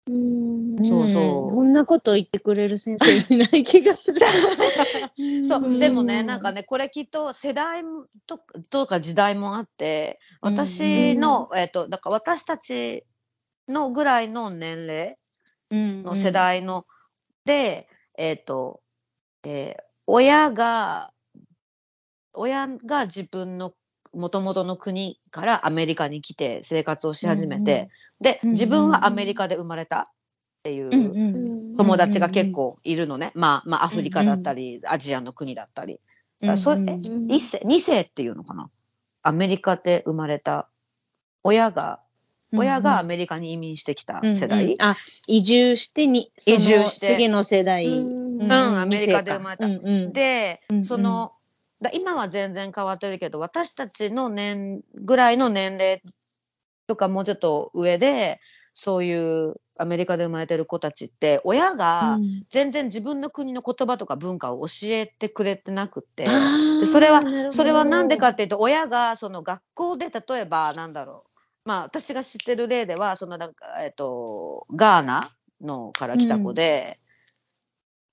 [0.07, 0.85] うん。
[0.85, 1.51] そうそう。
[1.51, 1.55] ん。
[1.55, 1.73] こん。
[1.73, 4.19] なこと言ってくれる先生いない気がする。
[5.43, 6.39] そう、でもね、なん。
[6.39, 7.83] かね、これきっと世代
[8.27, 13.05] ととか時代もあって、私の、えっ、と、だから私たち
[13.67, 15.17] のぐらいの年齢
[15.71, 16.85] のの世代の、
[17.45, 18.81] で、えっ、と、
[19.43, 21.11] えー親が、
[22.33, 23.73] 親が自分の
[24.13, 27.89] 元々の国からアメリカに来て生活をし始めて、
[28.21, 30.07] で、うんうん自分はアメリカで生まれたっ
[30.63, 33.31] ていう、うんうん友達が結構いるのね。
[33.35, 35.99] まあ、まあ、アフリカだったり、アジアの国だったり。
[36.47, 36.81] あそれ
[37.41, 38.69] 世、二世っていうのかな？
[39.23, 40.69] アメリカで生まれた
[41.43, 41.99] 親が、
[42.53, 44.71] 親がアメリカに移民してきた世代、うん。
[44.71, 47.07] うんあ、移住してに、移住して。
[47.15, 47.85] 次の世代。
[47.85, 48.25] うん。
[48.41, 49.65] うんアメリカで生まれた。
[49.65, 51.33] うんうん、で、その、
[51.81, 56.01] だ今は全然変わってるけど、私たちの年ぐらいの年齢
[56.87, 58.39] とかもうちょっと上で、
[58.73, 62.17] そういうアメリカで生まれてる子たちって、親が
[62.49, 71.34] 全然自分の国の言葉とか文化を教えてくれてなくって、でそれは、それはなんでかっていうと、親がその学校で例えば、なんだろう、
[71.65, 76.99] まあ私が知ってる例では、そのなんか、えっ、と、ガーナのから来た子で、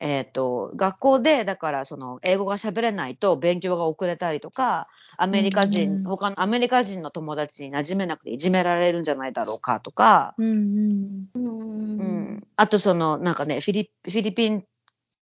[0.01, 4.88] えっ、と、学校で、だからその英語が喋れないと勉強が遅れたりとか、
[5.19, 12.01] アメリカ人、うんうん他のアメリカ人の友達に馴染めなくていじめられるんじゃないだろうかとか、うんうんうん。
[12.01, 14.65] うん、あとそのなんかねフィリフィリピン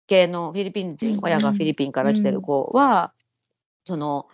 [0.07, 3.13] 系のフィリピン人、うん親がフィリピンから来てる子は、
[3.85, 4.27] その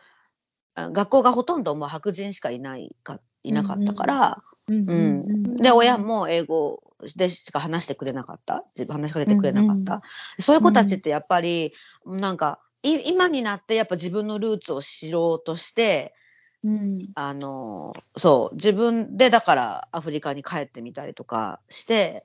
[0.74, 6.82] あ学校がほとんどもう白人しかいないかいなかったから、うんうんで親も英語
[7.16, 8.64] でしか話してくれなかった？
[8.76, 10.02] 自分話しかけてくれなかった、
[10.40, 11.74] そういう子たちってやっぱり
[12.06, 16.14] なんかい今になってやっぱ自分のルーツを知ろうとして
[16.62, 17.08] うん。
[17.16, 22.24] あのそう自分でだからアフリカに帰ってみたりとかして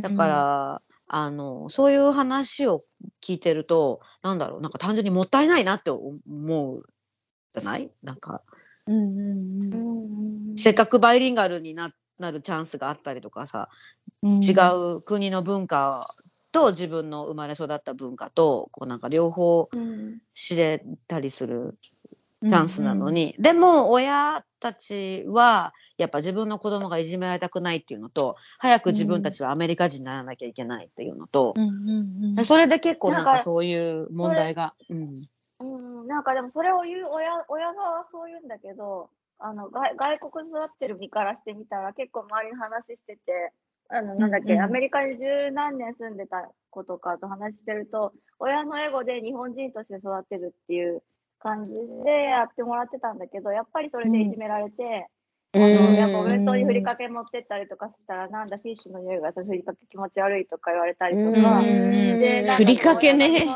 [0.00, 2.78] だから、あの、そういう話を
[3.20, 6.14] 聞いてると、なんだろう、なんか単純にもったいないなって思
[6.72, 6.84] う
[7.54, 7.90] じゃない？
[8.02, 8.61] なんか、うんうんうんうん
[10.56, 13.68] せっかくバイリンガルにななるチャンスがあったりとかさ、
[14.22, 16.06] うん違う国の文化
[16.52, 21.76] と自分の生まれ育った文化と、こうなんか両方うん知れたりする
[22.42, 31.68] チャンスなのに、でも親たちはやっぱ自分の子供がいじめられたくないっていうのと早く自分たちはアメリカ人にならなきゃいけないっていうのと、うんう
[32.34, 32.44] んうん。
[32.44, 35.14] それで結構なんかそういう問題が、うん、
[35.62, 43.52] うん、なんかでもそれを言う親親側はそう言うんだけど、あの外外国育ってる身からしてみたら結構周りの話してて、
[43.88, 44.58] あのなんだっけ、うん。
[44.58, 51.02] うんアメリカに十何年住んでた子とかと話してると、親のエゴで日本人として育てるっていう
[51.38, 55.08] 感じでやってもらってたんだけど、やっぱりそれでいじめられて、
[55.54, 61.58] あのやっぱお弁当にふりかけ持ってったりとかしたら、なんだ、フィッシュの匂いがふりかけ気持ち悪いとか言われたりとか、
[62.56, 63.46] ふりかけね。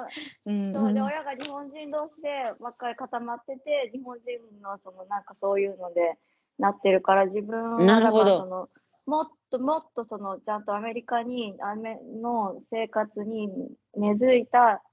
[0.75, 2.29] そうで親が日本人同士で
[2.61, 6.19] ばっかり固まってて日本人のそのなんかそういうので
[6.59, 8.69] なってるから自分はなるほど。
[9.07, 13.49] もっともっとそのちゃんとアメリカにアメの生活に
[13.97, 14.86] 根付いた小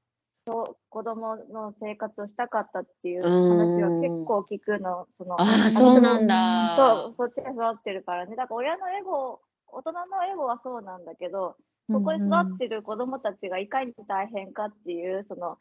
[0.45, 6.75] 子供の生活をしたかったっていう話は結構聞くのそのああそうなんだ。
[6.75, 9.99] そうそっちで育ってるからねだから親のエゴ大人の
[10.31, 11.55] エゴはそうなんだけど
[11.89, 15.57] そこに育ってる子供たちがいかに大変かっていう、その、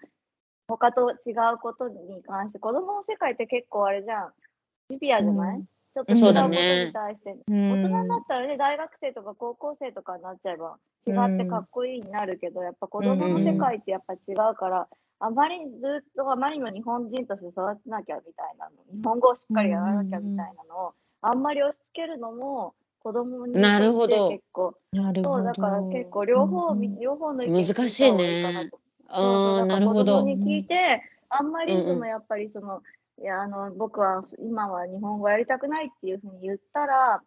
[0.68, 4.33] 他と違うことに関して、子供の世界って結構あれじゃん、
[4.90, 5.64] シビアじゃない、うん
[5.95, 14.19] ちょっと違うことに対して、うん大人になったらね、大学生とか高校生とかになっちゃえば、違ってかっこいいになるけど、やっぱ子供の世界ってやっぱ違
[14.53, 14.89] うから、
[15.21, 24.31] あまりずっとあまりにも日本人として育てなきゃみたいなの、日本語をしっかりやらなきゃみたいなのを、あんまり押し付けるのも、子供になるほど。
[24.31, 25.45] 結構、そう、なるほど。
[25.45, 28.71] だから結構両方、み両方の意見難しいね。
[29.09, 30.23] ああなるほど。
[30.23, 31.95] に聞いて、あんまりうんうん。
[31.95, 32.83] そのやっぱりその、
[33.23, 37.23] いやあの僕は今は日本語やりたくないっていうふうに言ったら、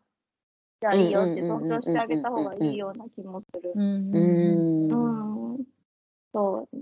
[0.82, 3.72] じゃあいいよって尊重してあげた方がいいような気もする。
[3.74, 3.82] うん。
[3.82, 4.96] ううん。
[4.98, 5.64] んうん。
[6.34, 6.78] そう、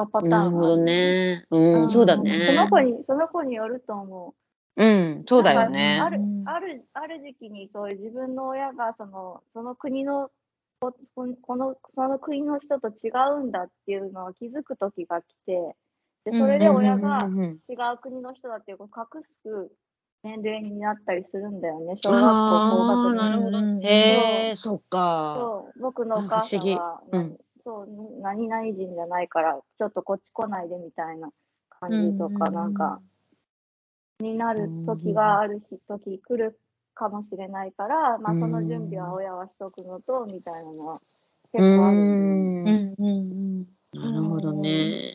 [0.00, 1.44] 2パターンなるほどね。
[1.50, 1.88] うん、ん。
[1.90, 4.34] そうだそのね子に、その子によると思
[4.76, 4.82] う。
[4.82, 6.00] うんそうだよね。
[6.02, 6.48] あるうん。
[6.48, 10.30] あるある時期にそういう自分の親がそのその国の
[10.80, 15.76] ここのその国の人と違うんだっていうのを気づく時が来て
[16.24, 17.18] でそれで親が
[17.68, 19.70] 違う国の人だっていうことを隠す
[20.22, 25.34] 年齢になったりするんだよね小学校高学年なるほどうんへえ、そっか。
[25.36, 27.88] そう僕のお母さんは、不思議うんそう
[28.20, 31.30] 何々人じゃないからちょっとこっち来ないでみたいな
[31.70, 33.00] 感じとか、うんなんか
[34.20, 36.58] になる時がある日時来る
[36.94, 40.98] かもしれないから、まあ、うんその準備は親はしとくのとみたいなのは
[41.52, 41.96] 結う構ある。
[41.96, 42.62] ん。
[42.62, 43.04] うんう
[43.62, 45.13] んなるほどね。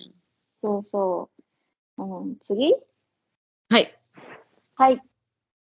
[0.61, 1.29] そうそ
[1.97, 2.03] う。
[2.03, 2.75] うん、次？
[3.69, 3.99] はい。
[4.75, 5.01] はい。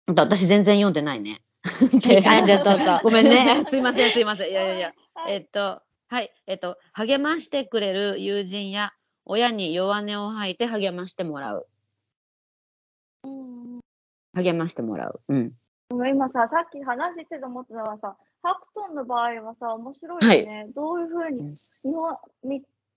[0.07, 1.40] 私全然読んでないね。
[1.62, 3.64] はいじゃあどうぞごめんね。
[3.66, 4.50] すいません、すいません。
[4.50, 4.94] いやいやいや。
[5.14, 6.33] はいえっと、はい。
[6.46, 8.92] えっと、励ましてくれる友人や
[9.24, 11.66] 親に弱音を吐いて励ましてもらう。
[13.24, 13.81] うん
[14.35, 15.20] 励ましてもらう。
[15.29, 15.53] うん。
[15.90, 20.66] 今さ、さっき話してて思ってたのはさ、ハクトンの場合はさ、面白いよね。
[20.74, 22.16] どういうふうに、日本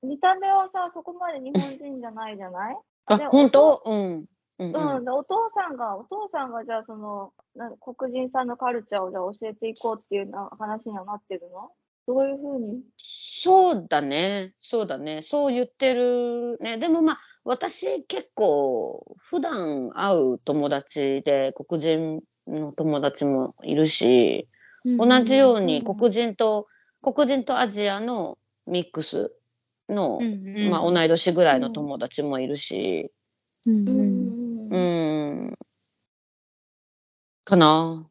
[0.04, 2.78] 見見た目はさ、そこまで日本人じゃないじゃない？
[3.08, 3.82] あで、本当？
[3.86, 4.26] うん。
[4.60, 5.06] うんう、うんん。
[5.06, 11.72] でお父さんが、お父さんがじゃあその、な黒人さんのカルチャーをじゃあ教えていこうっていうな話にはなってるの？
[12.06, 12.82] どういうふうに？
[12.98, 14.54] そうだね。
[14.60, 15.22] そうだね。
[15.22, 16.78] そう言ってるね。
[16.78, 24.48] でもまあ、私結構、普段会う友達で黒人の友達もいるし、
[24.86, 26.68] 同じようにうん黒人と、
[27.02, 28.38] 黒人とアジアの
[28.68, 29.34] ミックス
[29.93, 30.19] の、
[30.69, 33.12] まあ同い年ぐらいの友達もいるし、
[33.65, 34.77] うんう
[35.51, 35.58] ん、
[37.45, 38.10] かな。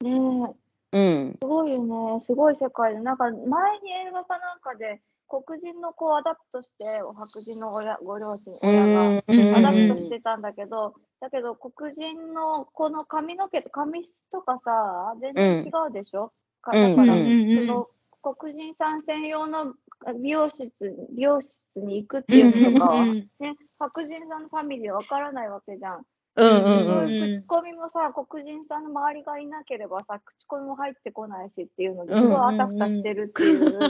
[0.00, 0.56] ねえ。
[0.90, 1.38] うん。
[1.42, 1.84] すごいよ
[2.16, 2.24] ね。
[2.24, 3.00] すごい世界で。
[3.00, 3.34] なんか前
[3.80, 17.88] に映画かなんかで黒人の子を adopt して、白人の親ご両親、親がうん adopt してたんだけど、だけど黒人の子の髪の毛と髪質とかさ、全然違うでしょ、かだから、うんその
[18.22, 19.74] 黒人さん専用の
[20.20, 20.70] 美容室
[21.10, 23.04] 美容室に行くっていうのと
[23.40, 26.02] ね、白人さんのファミリーわからないわけじゃん。
[26.36, 27.10] うんそううん。
[27.10, 33.80] いう口コミもさ、黒人さんの周りがいなければさ、口コミも入ってこないしっていうのですごいあたふたしてるっていう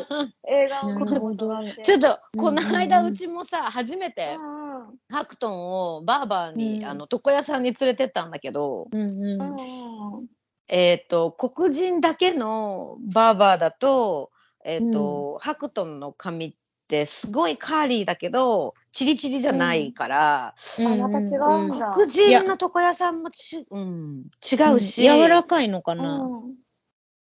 [0.48, 1.82] 映画を見て。
[1.82, 4.98] ちょっと、このうん間うちもさ、初めてうんうん。
[5.10, 6.84] ハクトンをバーバーに、うん。
[6.86, 10.37] あの床屋さんに連れてったんだけど、うんうん
[10.68, 14.30] えっ、と黒人だけのバーバーだと,、
[14.64, 16.54] えっとハクトンの髪っ
[16.88, 20.52] てすごいカーリーだけどチリチリじゃないから、あ
[20.96, 21.90] また違うんだ。
[21.94, 26.58] 黒人の床屋さんもち、うん、違うし、柔らかいのかな、うん。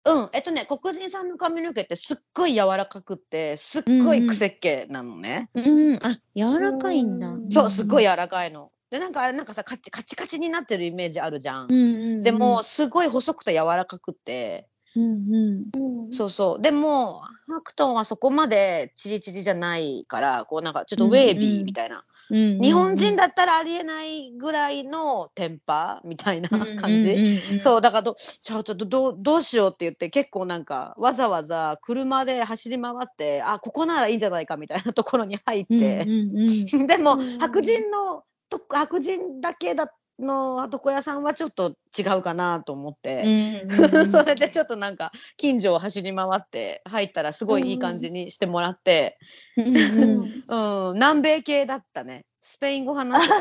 [0.05, 5.49] うん、えっとね、黒人さんの髪の毛ってすっごい柔らかくって、すっごい癖っ気なのね。
[5.53, 7.29] うん、あ、柔らかいんだ。
[7.29, 7.49] うん。
[7.49, 8.72] そう、すっごい柔らかいの。
[8.93, 11.65] で、なんかあれなんかさ、カチカチカチになってるイメージあるじゃん。
[11.67, 16.61] うんうんうん、でも、すごい細くて柔らかくって、うんうん、うんそうそう。
[16.61, 21.95] でも、ハクトンはそこまでチリチリじゃないから、こうなんかちょっとウェービーみたいな。
[21.95, 22.13] うんうん
[22.61, 27.11] 日本人だったらありえないぐらいのテンパみたいな感じ。
[27.11, 36.11] うんそう、だからど、ちょ、ちょっとどう、どうしようって言って、結構なんか、わざわざ車で走り回って、あ、ここならいいんじゃないかみたいなところに入っうんて、うん
[36.79, 36.87] うん。
[36.87, 49.17] でもうん、白人の、と白人だけだの床屋さんはちょっと違うかなと思って、 それでちょっとなんか、近所を走り回って、入ったらすごいいい感じにしてもらって、
[49.57, 52.25] うんうん、南米系だったね。
[52.41, 53.33] スペイン語話して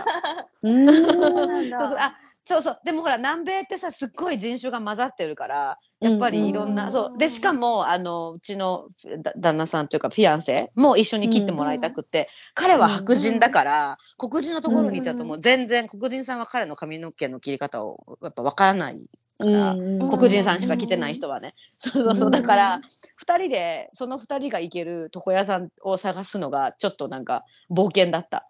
[0.63, 2.81] そうそう、あ、そうそう。
[2.85, 7.19] でもほら、南米ってさ、すっごい人種が混ざってるから、やっぱりいろんな、うんそう。
[7.19, 8.89] で、しかも、あの、うちの
[9.23, 19.01] だ旦那さんというか、フィアンセも一緒に切ってもらいたくって、彼は白人だから、黒人のところに行っちゃうともう全然、黒人さんは彼の髪の毛の切り方を、やっぱわからない
[19.39, 21.55] から、うん黒人さんしか来てない人はね。
[21.79, 22.29] そうそうそうう。
[22.31, 22.81] んだから、
[23.15, 28.49] 二人で、その二人が行ける床屋さんを探すのが、ちょっとなんか、冒険だった。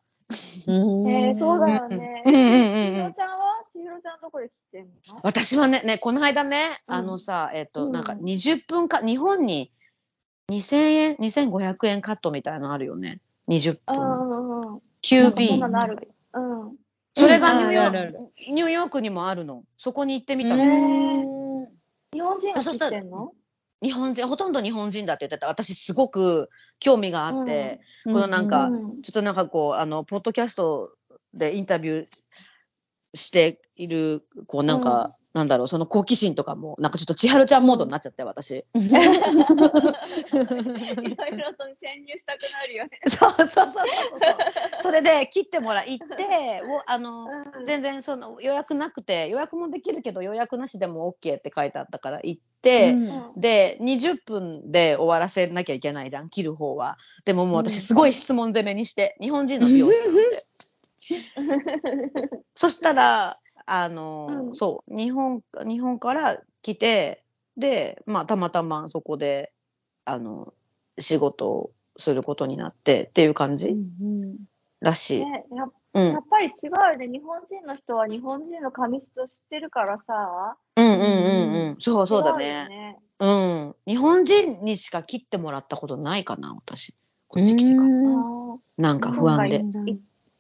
[0.67, 2.23] うんえー、そうだよね。
[2.25, 5.21] うんうんうんうん千尋ちゃんは千尋ちゃんどこで切ってんの？
[5.23, 9.73] 私はね、ね、この間ね、うんあのさ、えっ、と、うんなんか20分か、日本に
[10.51, 13.21] 2000円、2500円カットみたいなのあるよね。
[13.49, 14.01] 20う分。
[14.01, 14.61] んうんうん。
[14.61, 15.69] なんかそ QB んな。
[15.69, 16.13] のある。
[16.35, 16.77] うん。
[17.15, 18.19] それがニューヨーク、
[18.51, 19.65] ニューヨークにもあるの？
[19.77, 20.65] そこに行ってみたうの。
[20.65, 21.67] ん
[22.13, 23.33] 日本人が切ってんの？
[23.83, 25.49] 日本人、ほとんど日本人だって言ってた。
[25.49, 29.03] 私すごく興味があって、このなんかうん。
[29.03, 30.93] ちょっとなんかこう、あの、ポッドキャスト
[31.35, 32.07] でインタビュー
[33.15, 38.65] している、こうなんか、なんだろう、その好奇心とかも、なんかちょっと千春ちゃんモードになっちゃって、私。
[38.75, 39.13] いろいろ
[41.53, 43.01] と潜入したくなるよね。
[43.09, 44.37] そうそうそうそうそう。
[44.83, 56.97] それで切ってもらい行って、 おあの、うん全然その予約なくて、予約もできるけど予約なしでも OK って書いてあったから行って、うんで、20分で終わらせなきゃいけないじゃん、切る方は。
[57.25, 60.23] でももう私すごい質問攻めにして、日本人の美容師なので。
[62.55, 67.25] そしたら、あの、うんそう、日本、日本から来て、
[67.57, 69.53] で、まあ、たまたまそこで、
[70.05, 70.55] あの、
[70.99, 74.37] 仕事をすることになってっていう感じうん
[74.81, 75.25] らしい。
[75.25, 76.13] ね、やっうん。
[76.13, 77.09] やっぱり違うよね。
[77.09, 80.57] 日本人の人は日本人の髪質を知ってるからさ。
[80.77, 81.77] うんうんうんうん。
[81.79, 82.69] そうそうだね。
[82.69, 82.99] ね。
[83.19, 83.77] うん。
[83.87, 86.95] 日本人にしか切ってもらったことないかな、私。
[87.29, 87.91] こっち来てから。
[88.79, 89.65] なんか不安で。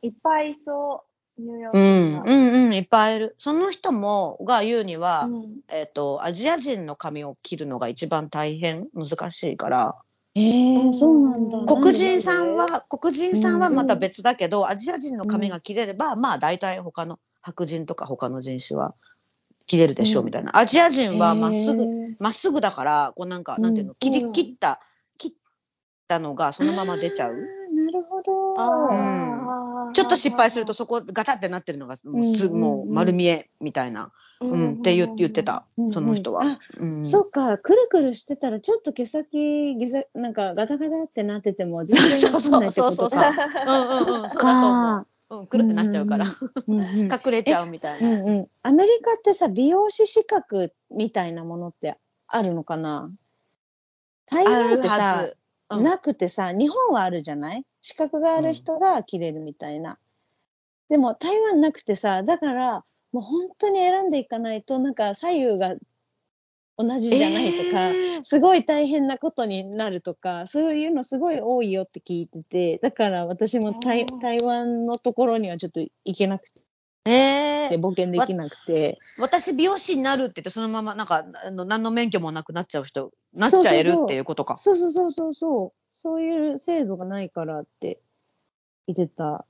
[0.02, 1.12] ーいっぱいいそう。
[1.38, 3.34] ニューヨークうん、うん、うん、いっぱいいる。
[3.38, 9.96] その人も、が言うには、うんえっ、と、アジア人の髪を切るのが一番大変、難しいから、
[10.34, 11.58] えー、そうなんだ。
[11.66, 18.94] 黒人さんは、黒人さんはうんまた別だけど、アジア人の髪が切れれば、まあ大体他の白人とか他の人種は
[19.66, 20.56] 切れるでしょううんみたいな。
[20.56, 24.80] アジア人はまっすぐ、えーまっすぐだから、こうなんか、なんていうの、切りうん切った、
[25.18, 25.32] 切っ
[26.08, 27.61] たのがそのまま出ちゃう。
[28.22, 28.60] ど。
[28.60, 32.60] あーちょっと失敗するとそこガタってなってるのがもうす、うんうんうん。
[32.60, 34.10] もう丸見えみたいな、
[34.40, 36.58] うんって言言ってた、うんうんその人は。
[37.02, 43.28] そっか、くるくるしてたら、ちょっと毛先、毛先なんかガタガタってなってても、全然わかんないってことか。
[43.66, 44.42] うんうんうん、そう。
[44.42, 45.06] だと思う。
[45.30, 46.26] うん、くるってなっちゃうから、
[46.66, 48.08] うんうん隠れちゃうみたいな。
[48.08, 48.46] うんうん。
[48.62, 51.98] アメリカってさ、美容師資格みたいなものって
[52.28, 53.10] あるのかな？
[54.26, 55.36] 台あ湾ってさ、ず。
[55.70, 55.84] うん。
[55.84, 57.66] なくてさ、日本はあるじゃない？
[57.82, 59.98] 資格がある人が切れるみたいな。
[60.88, 65.74] でも台湾なくてさ、だからもう本当に選んでいかないと、なんか左右が
[66.78, 76.44] 同じじゃないとか、えーすごい大変なことになるとか、そういうのすごい多いよって聞いてて、だから私も台うん台湾のところにはちょっと行けなく
[77.04, 78.98] えーて、冒険できなくて。
[79.18, 84.56] 私美容師になるって言ってそのままなんかあの何の免許もなくなっちゃう人なっちゃえるっていうことか。
[84.56, 85.81] そうそうそうそうそう。
[86.02, 88.00] そういう制度がないからって
[88.88, 89.44] 言ってた。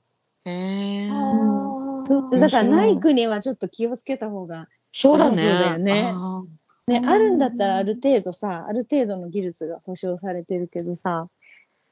[0.45, 2.39] へえう。
[2.39, 4.67] だからない国はちょっと気をつけた方が。
[4.91, 5.37] そうだね。
[5.37, 6.11] そうだよね。
[6.13, 6.43] あ
[6.85, 7.09] ね、うん。
[7.09, 11.25] あるんだったらある程度さ、ある程度の技術が保証されてるけどさ、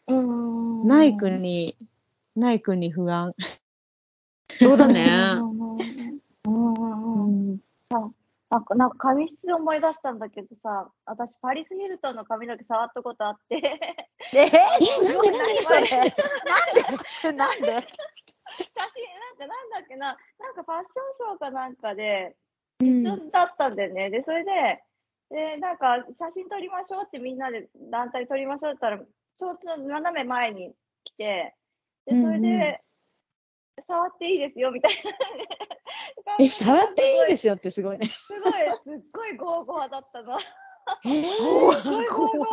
[0.07, 0.87] うん。
[0.87, 1.73] ない国、
[2.35, 3.31] ない国不安。
[3.31, 3.33] ー
[4.59, 5.09] そうだね。
[5.37, 5.59] うん。
[5.59, 5.79] うん。
[6.45, 7.51] うん。
[7.51, 7.59] うん。
[7.89, 8.11] さ
[8.51, 13.79] なんか、なんか髪質で思い出したんだけどさ、私、パリス・ヒルトンの髪の毛触ったことあって、
[14.35, 15.79] えー、なんで何それ。
[15.79, 15.89] なん
[17.31, 17.31] で？
[17.31, 17.71] なんで？
[17.71, 22.35] 写真、なんか、なんだっけな、なんかファッションショーかなんかで、
[22.81, 24.09] 一緒だったんだよね。
[24.09, 24.83] で、それで、
[25.29, 30.75] で、なんか、写真撮りましょうってみんなで団体撮りましょうって言ったら、ちょうど斜め前に
[31.05, 31.55] 来て、
[32.05, 32.41] で、それうんうん。
[32.41, 32.81] で、
[33.87, 35.11] 触っていいですよ、みたいな。
[36.39, 38.07] え、触っていいですよってすごいね。
[38.07, 40.37] すごい、すっごいゴーゴーだったの。
[41.05, 42.47] えすごいゴーゴー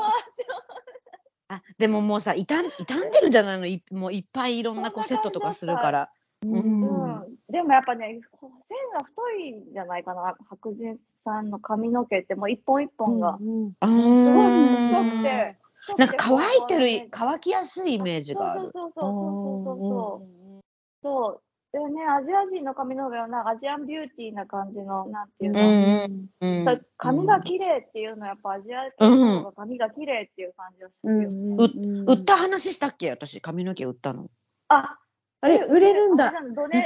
[1.50, 3.66] あでももうさ傷ん傷んでるんじゃないの？
[3.66, 6.10] いもういっぱいいろんなこうセットとかするから。
[6.44, 8.50] うんうん、でもやっぱね、線
[8.92, 13.38] が太いんじゃないかな、白人さんの髪の毛って、もう一本一本が。
[13.40, 15.58] うんあすごいー太くて、
[15.96, 18.70] なんか乾いてるる乾きやすいイメージがある。
[18.72, 19.20] そうそうそうそ
[19.56, 20.62] うそうそう
[21.02, 21.42] そう。
[21.72, 26.64] でね、アジア人の髪の毛はなんかアジアンビューティーな感じの、なんていううの、んうん。
[26.64, 31.28] そう髪が綺麗っていうのはやっぱアジア系の方が髪が綺麗っていう感じがするよ。
[31.58, 32.08] うん。
[32.08, 33.10] 売った話したっけ？
[33.10, 34.30] 私髪の毛売ったの。
[34.68, 34.96] あ、
[35.42, 36.32] あれ、売れるんだ。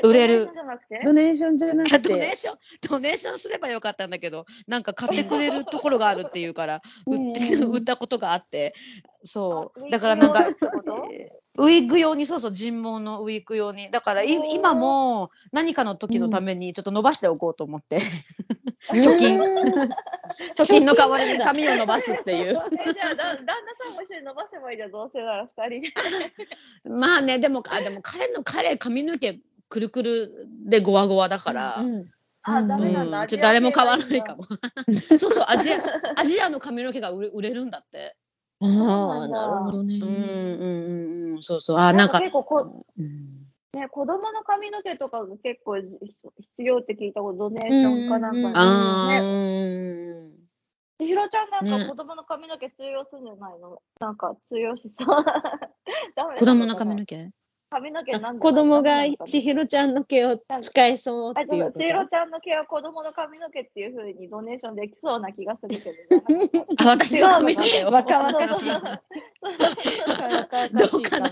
[0.02, 0.48] 売れる。
[0.50, 1.00] ドネーションじゃなくて？
[1.04, 2.36] ドネーションじゃなくドネーて。
[2.36, 2.58] ション
[2.90, 7.72] ドネーションすればよかったんだけどなんか買ってくれるところがあるっていうから売ってうん。
[7.76, 8.74] 売ったことがあって。
[9.24, 10.40] そあうだからなんか
[11.59, 13.90] ウィッグ用にそうそう人毛のウィッグ用に。
[13.90, 17.98] だから今も何かの時のためにちょっと伸ばしておこうと思って、
[18.92, 19.38] うん貯金。
[19.38, 19.46] う
[19.86, 19.90] ん
[20.57, 22.59] 貯金の代わりに髪を伸ばすっていう。
[22.86, 23.55] え じゃあだ旦那
[23.86, 25.82] さんも一緒に伸ばせばいいじゃん、どうせなら二人。
[25.82, 25.92] で。
[26.84, 29.38] まあねでもあでも彼の彼髪の毛
[29.68, 32.11] くるくるでゴワゴワだから、うん
[32.44, 33.20] あ、ダメなんだ。
[33.20, 34.42] うん、ちょ誰も買わないかも。
[35.18, 35.78] そうそう、アジア、
[36.16, 38.16] アジアの髪の毛が売れ売れるんだって。
[38.62, 39.96] ああ、なるほどね。
[39.96, 42.20] うんうんうんうん、そうそう、あ、なんか。
[42.20, 45.88] 結構こ、うんね、子供の髪の毛とかが結構じ
[46.58, 48.52] 必要って聞いたこと、ドネーションかなんかに。
[48.54, 50.32] あね、ー
[50.98, 53.82] 千尋ちゃんなんねか子供の髪の毛通用するんじゃないの？
[53.98, 55.06] なんか通用しそう。
[56.14, 57.30] ダメ子供の髪の毛？
[57.72, 57.80] 毛。
[57.80, 65.96] 髪の毛なんで子供が千尋ちゃんの毛を使えそうっあていう千尋ちゃんの毛は子供の髪の毛っていうふうにドネーションできそうな気がするけど。
[66.78, 67.90] あ、私の髪の毛を。
[67.90, 68.70] 若々しい
[69.42, 71.30] どうかな。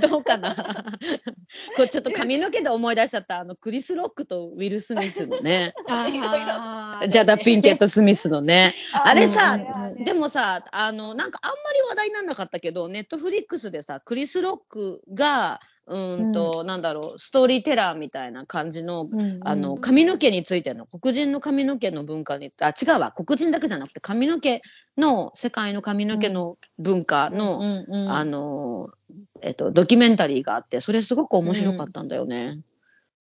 [0.00, 0.54] どうかな？
[1.76, 5.74] これちょっと髪の毛で思い出しちゃった、あの、クリス・ロックとウィル・スミスのね。
[5.88, 8.74] ジャダ・ピンケット・スミスのね。
[8.92, 24.62] あれさうんでもさ、あの、なんかあんまり話題にならなかったけど、ネットフリックスでさ、クリス・ロックが、うーんと、なんだろう、ストーリーテラーみたいな感じの、うんあの、髪の毛についての、黒人の髪の毛の文化に、あ、違うわ、黒人だけじゃなくて、髪の毛
[24.98, 28.88] の、世界の髪の毛の文化の、うんうんあの、
[29.42, 32.58] えっと、ドキュメンタリーがあって、それすごく面白かったんだよね。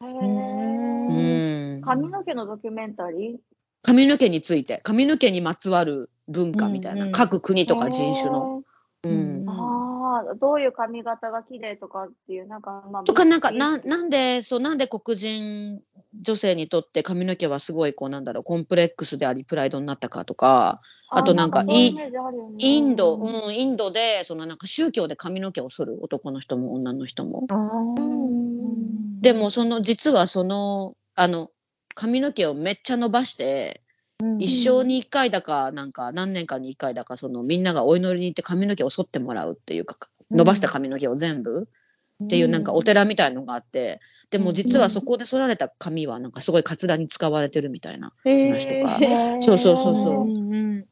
[0.02, 1.78] へうー。
[1.78, 1.82] ん。
[1.82, 3.38] 髪の毛のドキュメンタリー？
[3.84, 8.64] 髪の毛について、髪の毛にまつわる文化みたいな、うんうん各国とか人種の。
[9.04, 9.46] ううん
[10.24, 10.28] ん。
[10.28, 15.82] ああ、どういう髪型が綺麗とかっていう、なんか、まあ、とか、なんか、美ななんで、そう、なんで黒人
[16.22, 27.46] 女性にとって髪の毛はすごい、こう、なんだろう、コンプレックスであり、プライドになったかとか、あとなんかそういうイメージあるよねインド、うん、インドで、そのなんか宗教で髪の毛を剃る男の人も女の人も。
[27.50, 31.50] うんでも、その、実はその、あの、
[31.96, 33.82] 髪の毛をめっちゃ伸ばして、
[34.40, 39.98] 一生に一回だか、なんか何年かに一回だか、そのみんながお祈りに行って髪の毛を剃ってもらうっていうか、
[40.32, 41.68] 伸ばした髪の毛を全部
[42.24, 44.00] っていうなんかお寺みたいのがあって、
[44.32, 49.00] でも実はそこで剃られた髪はなんかすごいカツラに使われてるみたいな話とか。
[49.02, 49.42] へー。
[49.42, 49.96] そうそうそう。
[49.96, 50.86] そううん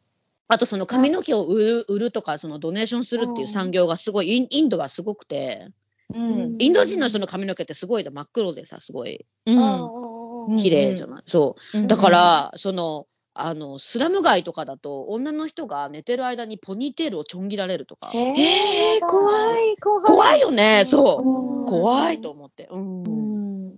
[0.50, 5.70] あとその髪の毛を売る売るとか、そのドネーションするっていう産業がすごい、インドがすごくて、
[6.14, 6.56] うん。
[6.60, 10.52] インド人の人の髪の毛ってすごい真っ黒でさ、すごいうん。
[10.52, 10.58] うん。
[10.58, 11.24] 綺麗じゃない？
[11.26, 11.78] そう。
[11.80, 11.88] うん。
[11.88, 18.12] だから、その、あの、スラム街とかだと、女の人が寝てる間にポニーテールをちょん切られるとか。
[18.14, 20.06] へーえー、怖い、怖い。
[20.06, 21.28] 怖いよね、そう。
[21.28, 22.68] うん怖いと思って。
[22.70, 23.76] うん。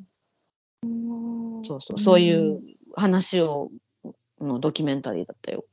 [1.64, 2.60] そうそう、そういう
[2.96, 3.70] 話を、
[4.42, 5.66] のドキュメンタリーだったよ。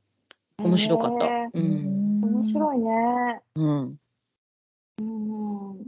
[0.59, 1.27] 面白かった。
[1.27, 2.21] へーうん。
[2.23, 3.41] 面白いね。
[3.55, 3.97] うん。
[4.99, 5.81] うん。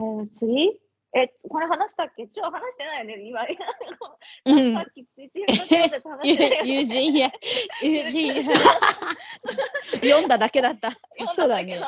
[0.00, 0.80] えー次？
[1.12, 2.28] え、これ話したっけ？
[2.28, 3.44] ちょ、話してないよね、今。
[4.44, 5.04] うんさっき、
[6.64, 7.30] 友人や、
[7.82, 8.44] 友人や。
[10.02, 10.90] 読んだだけだった。
[11.32, 11.80] そうだね。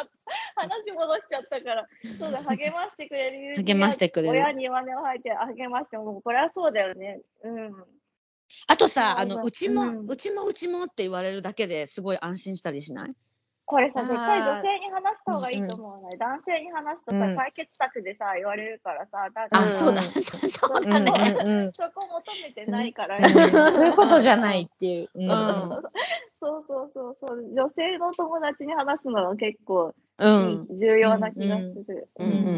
[0.56, 1.86] 話戻しちゃったから、
[2.18, 7.20] そうだ、励ましてくれる友人励ましてくれる親に真似を吐いて励ましても、これはそうだよね。
[7.44, 7.86] うん。
[8.66, 13.14] あとさ、あの、そううちも、うんうちもうちもって言われるだけですごい安心したりしない？
[13.64, 16.16] これさ、絶対女性に話した方がいいと思うね。
[16.18, 17.36] 男性に話すとさ、うん。
[17.36, 21.12] 解決策でさ、言われるからさ、だあ、うんそうだ、そ そうだうんね。
[21.46, 21.72] うん。
[21.72, 23.72] そこ求めてないから、うん。
[23.72, 25.10] そういうことじゃないっていう。
[25.14, 25.30] うん。
[25.30, 25.82] うん
[26.40, 26.64] そう。
[26.68, 27.38] そうそうそう。
[27.54, 30.66] 女性の友達に話すのは結構うん。
[30.78, 32.08] 重要な気がする。
[32.18, 32.30] うん。
[32.30, 32.50] うんう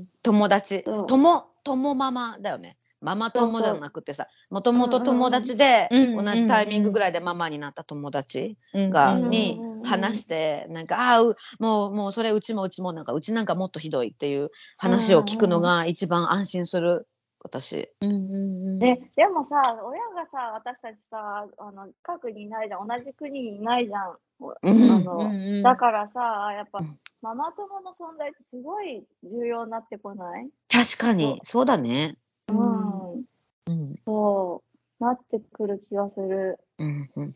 [0.00, 1.06] ん友達、うん。
[1.06, 2.78] 友、友ママだよね。
[3.00, 6.24] ママ友じゃなくてさ、もともと友達で、うん。
[6.24, 8.90] 同じタイミングぐらいでママになった友達うん。
[8.90, 9.28] が、うん。
[9.28, 17.06] にうんうんうん話して、なんか、ああ、うもう、もうそれうちもうちもなんか、うちなんかもっとひどいっていう話を聞くのが一番安心する、
[17.40, 17.90] 私。
[18.00, 24.16] うんうんうんででもさ、親がさ、私たちさ、あの近くにいないじゃん、同じ国にいないじゃん。
[24.62, 30.50] うんあのうんうんだからさ、やっぱ、うんママ友の存在ってすごい重要になってこない？
[30.70, 32.18] 確かに、そうだね。
[32.48, 33.94] うん、うん。
[34.04, 34.62] そ
[35.00, 36.58] う、なってくる気がする。
[36.78, 37.10] うん。
[37.16, 37.34] うん。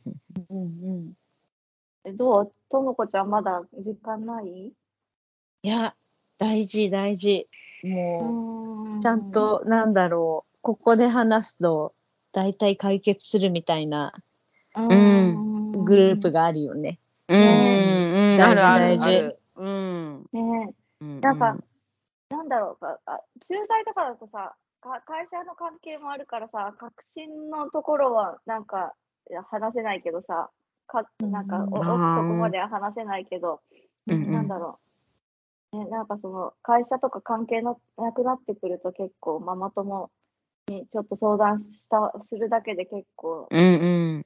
[0.51, 1.13] うんうん
[2.09, 2.53] えどう？
[2.71, 4.73] ともこちゃんまだ実感ない？
[5.63, 5.95] いや、
[6.39, 7.49] 大事、大事。
[7.83, 11.95] もう、うちゃんと、なんだろう、ここで話すと、
[12.33, 14.13] 大体解決するみたいな
[14.77, 16.99] うんグループがあるよね。
[17.29, 17.39] うん。
[17.39, 18.37] うん。
[18.39, 19.37] 大事大事。
[19.57, 20.29] うん。
[20.33, 21.57] ねうんなんか、
[22.31, 28.95] なんだろうか、あ駐在とかだとさか、会社の関係もあるからさ、確信のところはなんか
[29.31, 30.51] いや話せないけどさ、
[30.89, 33.61] かなんかおそこまでは話せないけど、
[34.09, 34.81] うんうんなんだろ
[35.73, 40.11] う、ね、なんかその会社とか関係のなくなってくると結構ママ友
[40.69, 44.25] にちょっと相談したするだけで結構うんうん。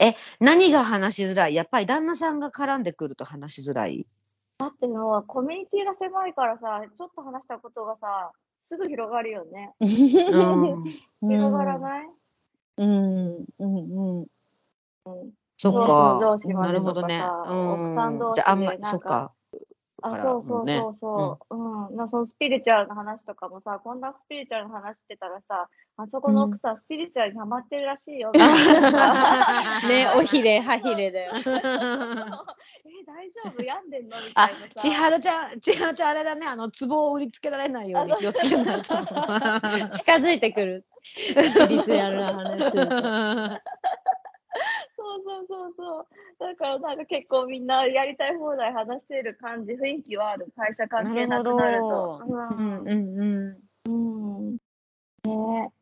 [0.00, 1.54] ね、何が話しづらい？
[1.54, 4.06] やっぱり旦那さんが絡んでくると話しづらい？
[4.58, 8.32] だってのはコミュニティが狭いからさ、ちょっと話したことがさ、
[8.68, 9.72] すぐ広がるよね。
[9.80, 10.84] うん。
[11.22, 12.08] 広がらない、
[12.78, 14.26] うん、うん、うん。
[15.06, 15.32] うん
[15.62, 16.18] そっか
[16.60, 17.22] なるほどね。
[17.46, 19.32] うんじゃああんまでなんかそっか。
[20.02, 21.54] あ、そうそうねそうそう。
[21.56, 21.96] うん。
[21.96, 28.32] なそのスピリチュアルの話とかもさ、こんなスピリチュアルの話してたらさ、あそこの奥さん、スピリチュアルにハマってるらしいよ。
[28.34, 28.40] ね、
[30.16, 31.32] おひれ、はひれだよ。
[31.38, 31.40] え、
[33.06, 33.62] 大丈夫？
[33.62, 34.16] 病んでんの？
[34.16, 38.82] みあたいなさ。、千春ちゃん、千春ちゃんあれだね、あの、壺を売りつけられないように気をつけないと。
[39.98, 40.84] 近づいてくる。
[41.04, 41.34] ス
[41.68, 42.72] ピリチュアルな話。
[45.02, 45.74] そうそうそう。
[45.76, 46.06] そう
[46.38, 50.52] だからなんか結構みんなやりたい放題話してる感じ雰囲気はある。
[50.56, 52.22] 会社関係なくなると。
[52.26, 53.58] うん、うんうん。
[53.86, 54.50] うんう。
[54.52, 54.56] ん
[55.24, 55.72] ね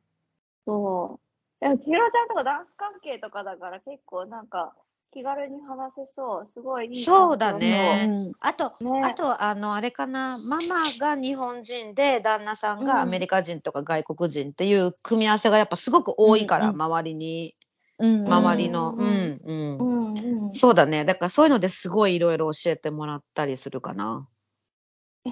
[0.67, 1.65] そう。
[1.65, 4.75] でも千尋ちゃんとかダンス関係とかだから結構なんか
[5.13, 8.07] 気軽に話せそう、すごいいいそうだね。
[8.09, 17.57] うん、あと、ね、あと、あの、あれかな、ママが日本人で、旦那さんがアメリカ人とか外国人っていう組み合わせがやっぱすごく多いから、うん、周りに。
[18.01, 18.95] うん周りの。
[18.97, 19.79] ううんん、うん。
[19.79, 20.55] うんうん。
[20.55, 21.05] そうだね。
[21.05, 24.29] だからそういうのですごいいろいろ教えてもらったりするかな。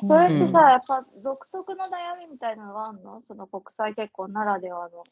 [0.06, 3.22] それってうんさ、やっぱ独特の悩みみたいなのがあるの？
[3.26, 5.04] その国際結婚ならではの。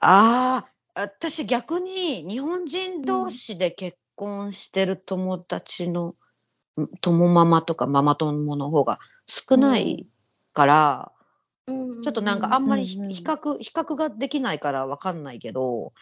[0.00, 6.14] ああ、私逆に日本人同士で結婚してる友達の、
[7.00, 10.06] 友ママとかママ友の方が少ない
[10.54, 11.12] から、
[11.66, 15.92] ちょっとなんかあんまりひうんうん比較、比較ができないからわかんないけど、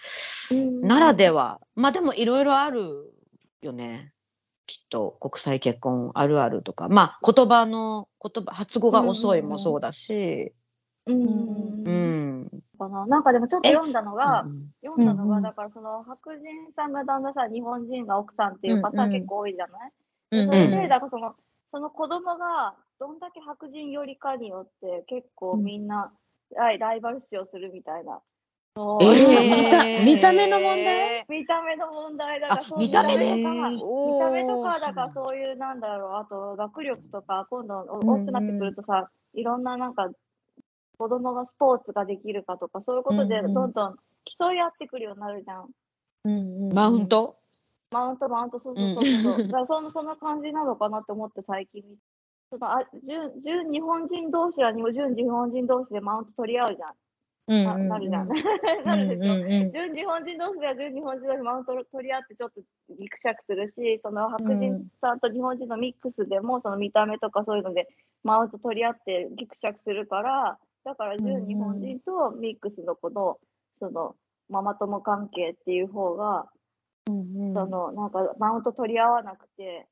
[0.50, 3.12] うんならでは、まあでもいろいろある
[3.60, 4.12] よね。
[4.66, 5.16] きっと。
[5.20, 10.52] 国際結婚あるあるとか、まあ言葉の、言葉、発語が遅いもそうだし、
[11.06, 12.50] うんううん。
[12.78, 13.06] な。
[13.06, 19.92] なんかでもちょっと読んだのが、うん読んだのが、だからその白人さんが旦那さん、日本人が奥さんっていうパターン結構多いじゃない、
[20.32, 20.50] うんうん。
[20.50, 21.34] でそれで、だからその、
[21.72, 26.12] その子供がどんだけ白人寄りかによって結構みんな、
[26.56, 28.20] ライライバル視をするみたいな。
[28.76, 30.04] え見たー。
[30.04, 31.26] 見た目の問題？
[31.28, 33.34] 見た目の問題だからあそう見た目で？
[33.34, 36.12] 見た目とかおー見た目とかだからそういうなんだろう。
[36.14, 40.08] あと学力とか今度大きくなってくるとさ、いろんななんか
[40.96, 43.96] 子供がスポーツができるかとかそういうことでどんどん
[44.38, 45.66] 競い合ってくるようになるじゃん。
[46.24, 47.36] うんうんマウント？
[47.90, 48.60] マウントマウント。
[48.60, 49.46] そうそうそうそう。
[49.46, 52.02] だからそんそんな感じなのかなって思って最近見て。
[52.50, 56.92] そのあ純純日本人同士は純日本人同士でマウント取り合うじゃん。
[57.50, 58.28] うんななるじゃん。
[58.28, 59.34] う んなるでしょ？
[59.34, 62.60] うんうん純日本人同士では純日本人同士でマウントを取り合ってちょっと
[62.94, 67.88] ギクシャクするし、その白人さんと日本人のミックスでもその見た目とかそういうので
[68.22, 73.38] マウント取り合ってギクシャクするから、だから純日本人とミックスのこの
[73.78, 74.14] その
[74.50, 76.48] ママ友関係っていう方が、
[77.08, 79.86] うんそのなんかマウント取り合わなくて、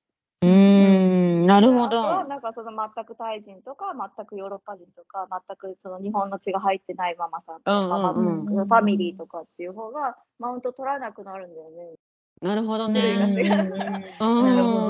[1.47, 2.25] ん、なるほど。
[2.25, 3.87] なんかその全くタイ人とか
[4.17, 7.97] 全くヨーロッパ人とか全くその日本の血が入ってないママさんとか、うんうんう
[8.43, 11.95] んママファミリーとかっていう方がマウント取らなくなるんだよね。
[12.43, 12.89] なるほどう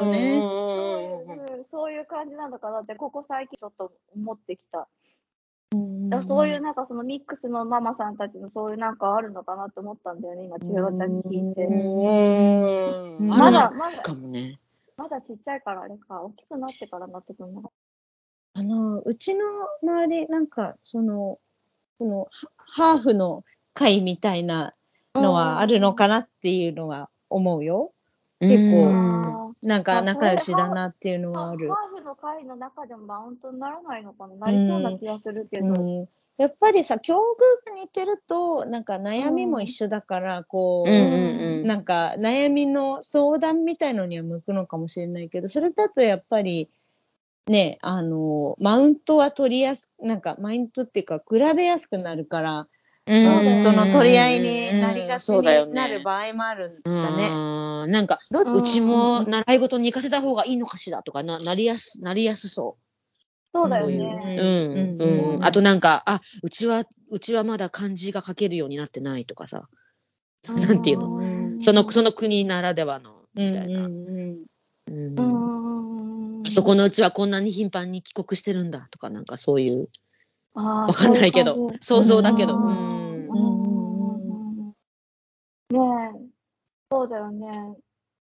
[0.07, 0.43] んね。
[1.71, 4.89] そういう感じなのかなってここ最近ちょっと思ってきた。
[6.27, 11.65] そういうなんかそのミックスのママさんたちのそういうなんかあるのかなって思ったんだよね今千尋ちゃんに聞いて。
[11.65, 13.29] うん。
[13.29, 14.59] まだまだかもね。
[14.97, 17.71] まだちっちゃいからあれか大きくなってからなってくるのか。
[18.55, 19.45] あの、うちの
[19.83, 21.39] 周り、なんか、その、
[21.99, 23.45] その、ハハーフの
[23.75, 24.75] 会みたいな
[25.15, 27.93] のはあるのかなっていうのは思うよ。
[28.41, 31.69] 結構なんかあ仲良しだなっていうのはある。
[31.69, 34.35] ハーフの会の中でもマウントにならないのかな？
[34.37, 35.67] なりそうな気がするけど。
[35.67, 41.67] うん、やっぱりさ、境遇が似てると、なんか悩みも一緒だから、こう、うんうんうん。
[41.67, 46.69] なんか悩みの相談みたいのには向くのかもしれないけど、それだとやっぱり、
[47.47, 52.69] ね、あの、マウントは取りやす、なんかマウントっていうか、比べやすくなるから、
[53.07, 57.29] マウントの取り合いになりがちになる場合もあるんだね。
[57.31, 62.77] うんなんか、どっうちも習い事に行かせた方がいいのかしらとかな、なりやす、なりやすそ
[63.57, 64.37] そうだよね。
[64.39, 64.43] う。
[64.43, 65.45] うん、うんうん。
[65.45, 69.69] あとなんか、あ、うちは、うちはまだ漢字が書けるようになってないとかさ。
[70.49, 71.17] なんていうの？
[71.17, 73.81] うんその、その国ならではの、うんみたいな。
[73.87, 79.89] うんうんうんうんそこのうちはこんなに頻繁に帰国してるんだとか、なんかそういう、
[80.55, 82.55] わわかんないけど、想像だけど。
[82.55, 82.77] ううん
[84.69, 84.69] ん。
[85.71, 85.79] ね
[86.15, 86.29] え、
[86.89, 87.77] そうだよね。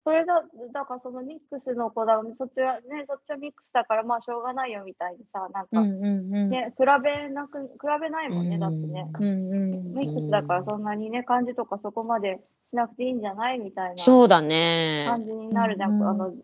[0.03, 0.43] それだ、
[0.73, 7.69] だからそのミックスの子だ、そっちはね、そっちはミックスだからまあしょうがないよみたいにさ、なんか、ね、比べなく、比
[8.01, 9.05] べないもんね、だってね。
[9.19, 15.05] ミックスだからそんなにね、漢字とかそこまでしなくていいんじゃないみたいなそうだね。
[15.07, 16.01] 感じになるじゃん。
[16.01, 16.37] うんあの、じ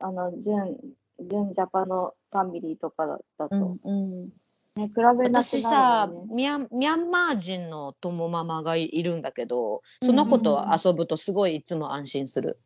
[0.00, 0.76] あの、純、
[1.20, 3.56] 純ジャパのファミリーとかだだと。
[3.56, 3.92] うんう
[4.26, 4.28] ん
[4.76, 6.10] ね、比べなくなる私さ。
[6.30, 12.58] ミャン、ミャンマー人の友ママがいるんだけど、その子と遊ぶとすごいいつも安心する。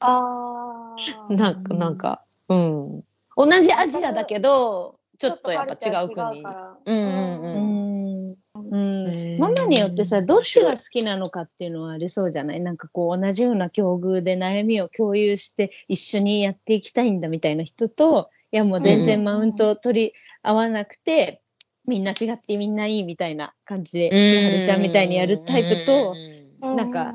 [0.00, 0.96] ああ。
[1.32, 3.04] なんか、なんか、うん。
[3.36, 6.42] 同じアジアだけど、ちょっとやっぱ違う国。
[6.42, 8.30] からうんうんううん。
[8.30, 8.36] ん
[8.72, 12.60] うんママによってさ、どっちが好きなのかっていうのはありそうじゃない？
[12.60, 20.14] なんかこう同じような境遇で悩みを共有して一緒にやっていきたいんだみたいな人と、いやもう全然マウントを取り
[20.44, 21.42] 合わなくて、
[21.86, 26.34] みんな違ってみんないいみたいな感じで、千春ちゃんみたいにやるタイプと、うん
[26.76, 27.12] なんか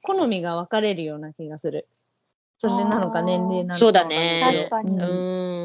[0.00, 1.88] 好みが分かれるような気がする。
[2.58, 3.74] それなのか年齢なのか。
[3.74, 4.96] そうだね確かに。
[4.96, 5.06] うう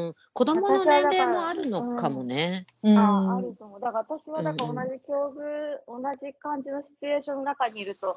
[0.06, 0.14] んん。
[0.32, 2.66] 子供の年齢もあるのかもね。
[2.82, 3.80] うんああると思う。
[3.80, 8.14] だから私はだから同じ境遇、同じ感じのシチュエーションの中にいると、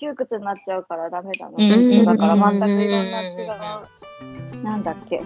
[0.00, 1.52] 窮屈になっちゃうからダメだな。
[1.58, 5.22] うんだからうん全くいろんな違う、なんだっけ。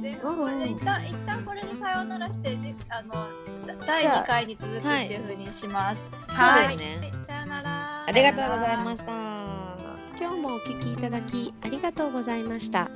[0.00, 3.28] で、うんこれで一旦一旦これでさようならして、であの
[3.86, 6.04] 第じゃあ2回に続くっていうふうにします。
[6.28, 7.12] そうですね。
[7.26, 8.04] さよなら。
[8.06, 9.12] ありがとうございました。
[10.18, 12.90] 今日もお聞きいただきありがとうございました。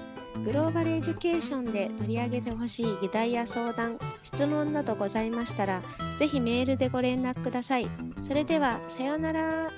[0.44, 5.82] グローバルエデュケーションで取り上げてほしい議題や相談、質問などございましたら、
[6.18, 7.88] ぜひメールでご連絡ください。
[8.22, 9.70] それでは、さようなら。